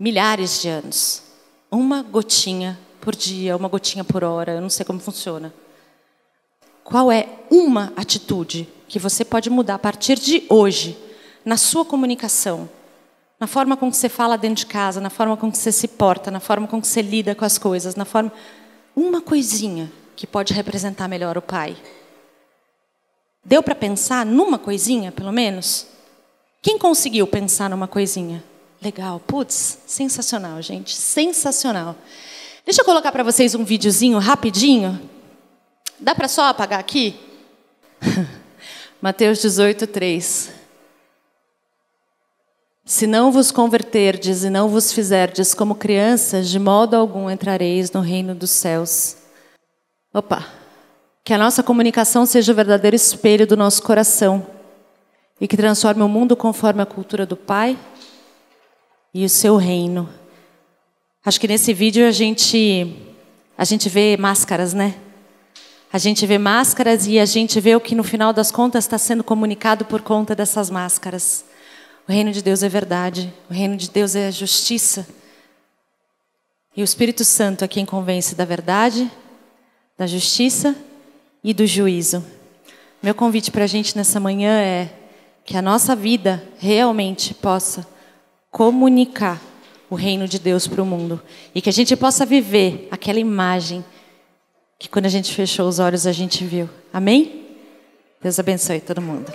milhares 0.00 0.62
de 0.62 0.70
anos. 0.70 1.22
Uma 1.70 2.02
gotinha 2.02 2.78
por 3.08 3.16
dia, 3.16 3.56
uma 3.56 3.68
gotinha 3.68 4.04
por 4.04 4.22
hora, 4.22 4.52
eu 4.52 4.60
não 4.60 4.68
sei 4.68 4.84
como 4.84 5.00
funciona. 5.00 5.50
Qual 6.84 7.10
é 7.10 7.26
uma 7.50 7.90
atitude 7.96 8.68
que 8.86 8.98
você 8.98 9.24
pode 9.24 9.48
mudar 9.48 9.76
a 9.76 9.78
partir 9.78 10.18
de 10.18 10.44
hoje? 10.50 10.94
na 11.48 11.56
sua 11.56 11.82
comunicação, 11.82 12.68
na 13.40 13.46
forma 13.46 13.74
com 13.74 13.90
que 13.90 13.96
você 13.96 14.10
fala 14.10 14.36
dentro 14.36 14.56
de 14.56 14.66
casa, 14.66 15.00
na 15.00 15.08
forma 15.08 15.34
com 15.34 15.50
que 15.50 15.56
você 15.56 15.72
se 15.72 15.88
porta, 15.88 16.30
na 16.30 16.40
forma 16.40 16.68
com 16.68 16.78
que 16.78 16.86
você 16.86 17.00
lida 17.00 17.34
com 17.34 17.42
as 17.42 17.56
coisas, 17.56 17.94
na 17.94 18.04
forma 18.04 18.30
uma 18.94 19.22
coisinha 19.22 19.90
que 20.14 20.26
pode 20.26 20.52
representar 20.52 21.08
melhor 21.08 21.38
o 21.38 21.42
pai. 21.42 21.74
Deu 23.42 23.62
para 23.62 23.74
pensar 23.74 24.26
numa 24.26 24.58
coisinha, 24.58 25.10
pelo 25.10 25.32
menos? 25.32 25.86
Quem 26.60 26.76
conseguiu 26.76 27.26
pensar 27.26 27.70
numa 27.70 27.88
coisinha? 27.88 28.44
Legal, 28.82 29.18
putz, 29.20 29.78
sensacional, 29.86 30.60
gente, 30.60 30.94
sensacional. 30.94 31.96
Deixa 32.68 32.82
eu 32.82 32.84
colocar 32.84 33.10
para 33.10 33.24
vocês 33.24 33.54
um 33.54 33.64
videozinho 33.64 34.18
rapidinho. 34.18 35.00
Dá 35.98 36.14
para 36.14 36.28
só 36.28 36.48
apagar 36.48 36.78
aqui? 36.78 37.18
Mateus 39.00 39.40
18, 39.40 39.86
3. 39.86 40.52
Se 42.84 43.06
não 43.06 43.32
vos 43.32 43.50
converterdes 43.50 44.44
e 44.44 44.50
não 44.50 44.68
vos 44.68 44.92
fizerdes 44.92 45.54
como 45.54 45.76
crianças, 45.76 46.50
de 46.50 46.58
modo 46.58 46.94
algum 46.94 47.30
entrareis 47.30 47.90
no 47.90 48.02
reino 48.02 48.34
dos 48.34 48.50
céus. 48.50 49.16
Opa! 50.12 50.46
Que 51.24 51.32
a 51.32 51.38
nossa 51.38 51.62
comunicação 51.62 52.26
seja 52.26 52.52
o 52.52 52.54
verdadeiro 52.54 52.94
espelho 52.94 53.46
do 53.46 53.56
nosso 53.56 53.82
coração 53.82 54.46
e 55.40 55.48
que 55.48 55.56
transforme 55.56 56.02
o 56.02 56.08
mundo 56.08 56.36
conforme 56.36 56.82
a 56.82 56.86
cultura 56.86 57.24
do 57.24 57.34
Pai 57.34 57.78
e 59.14 59.24
o 59.24 59.28
seu 59.30 59.56
reino. 59.56 60.17
Acho 61.24 61.40
que 61.40 61.48
nesse 61.48 61.74
vídeo 61.74 62.06
a 62.06 62.12
gente 62.12 62.96
a 63.56 63.64
gente 63.64 63.88
vê 63.88 64.16
máscaras, 64.16 64.72
né? 64.72 64.94
A 65.92 65.98
gente 65.98 66.24
vê 66.24 66.38
máscaras 66.38 67.08
e 67.08 67.18
a 67.18 67.24
gente 67.24 67.60
vê 67.60 67.74
o 67.74 67.80
que 67.80 67.94
no 67.94 68.04
final 68.04 68.32
das 68.32 68.52
contas 68.52 68.84
está 68.84 68.96
sendo 68.96 69.24
comunicado 69.24 69.84
por 69.84 70.00
conta 70.00 70.34
dessas 70.34 70.70
máscaras. 70.70 71.44
O 72.06 72.12
reino 72.12 72.30
de 72.30 72.40
Deus 72.40 72.62
é 72.62 72.68
verdade, 72.68 73.34
o 73.50 73.52
reino 73.52 73.76
de 73.76 73.90
Deus 73.90 74.14
é 74.14 74.30
justiça. 74.30 75.08
E 76.76 76.82
o 76.82 76.84
Espírito 76.84 77.24
Santo 77.24 77.64
é 77.64 77.68
quem 77.68 77.84
convence 77.84 78.36
da 78.36 78.44
verdade, 78.44 79.10
da 79.96 80.06
justiça 80.06 80.76
e 81.42 81.52
do 81.52 81.66
juízo. 81.66 82.24
Meu 83.02 83.14
convite 83.14 83.50
para 83.50 83.64
a 83.64 83.66
gente 83.66 83.96
nessa 83.96 84.20
manhã 84.20 84.60
é 84.60 84.88
que 85.44 85.56
a 85.56 85.62
nossa 85.62 85.96
vida 85.96 86.42
realmente 86.58 87.34
possa 87.34 87.84
comunicar 88.50 89.40
o 89.90 89.94
reino 89.94 90.28
de 90.28 90.38
Deus 90.38 90.66
para 90.66 90.82
o 90.82 90.86
mundo 90.86 91.20
e 91.54 91.62
que 91.62 91.68
a 91.68 91.72
gente 91.72 91.96
possa 91.96 92.26
viver 92.26 92.88
aquela 92.90 93.18
imagem 93.18 93.84
que 94.78 94.88
quando 94.88 95.06
a 95.06 95.10
gente 95.10 95.34
fechou 95.34 95.68
os 95.68 95.78
olhos 95.78 96.06
a 96.06 96.12
gente 96.12 96.44
viu. 96.44 96.68
Amém? 96.92 97.46
Deus 98.22 98.38
abençoe 98.38 98.80
todo 98.80 99.00
mundo. 99.00 99.32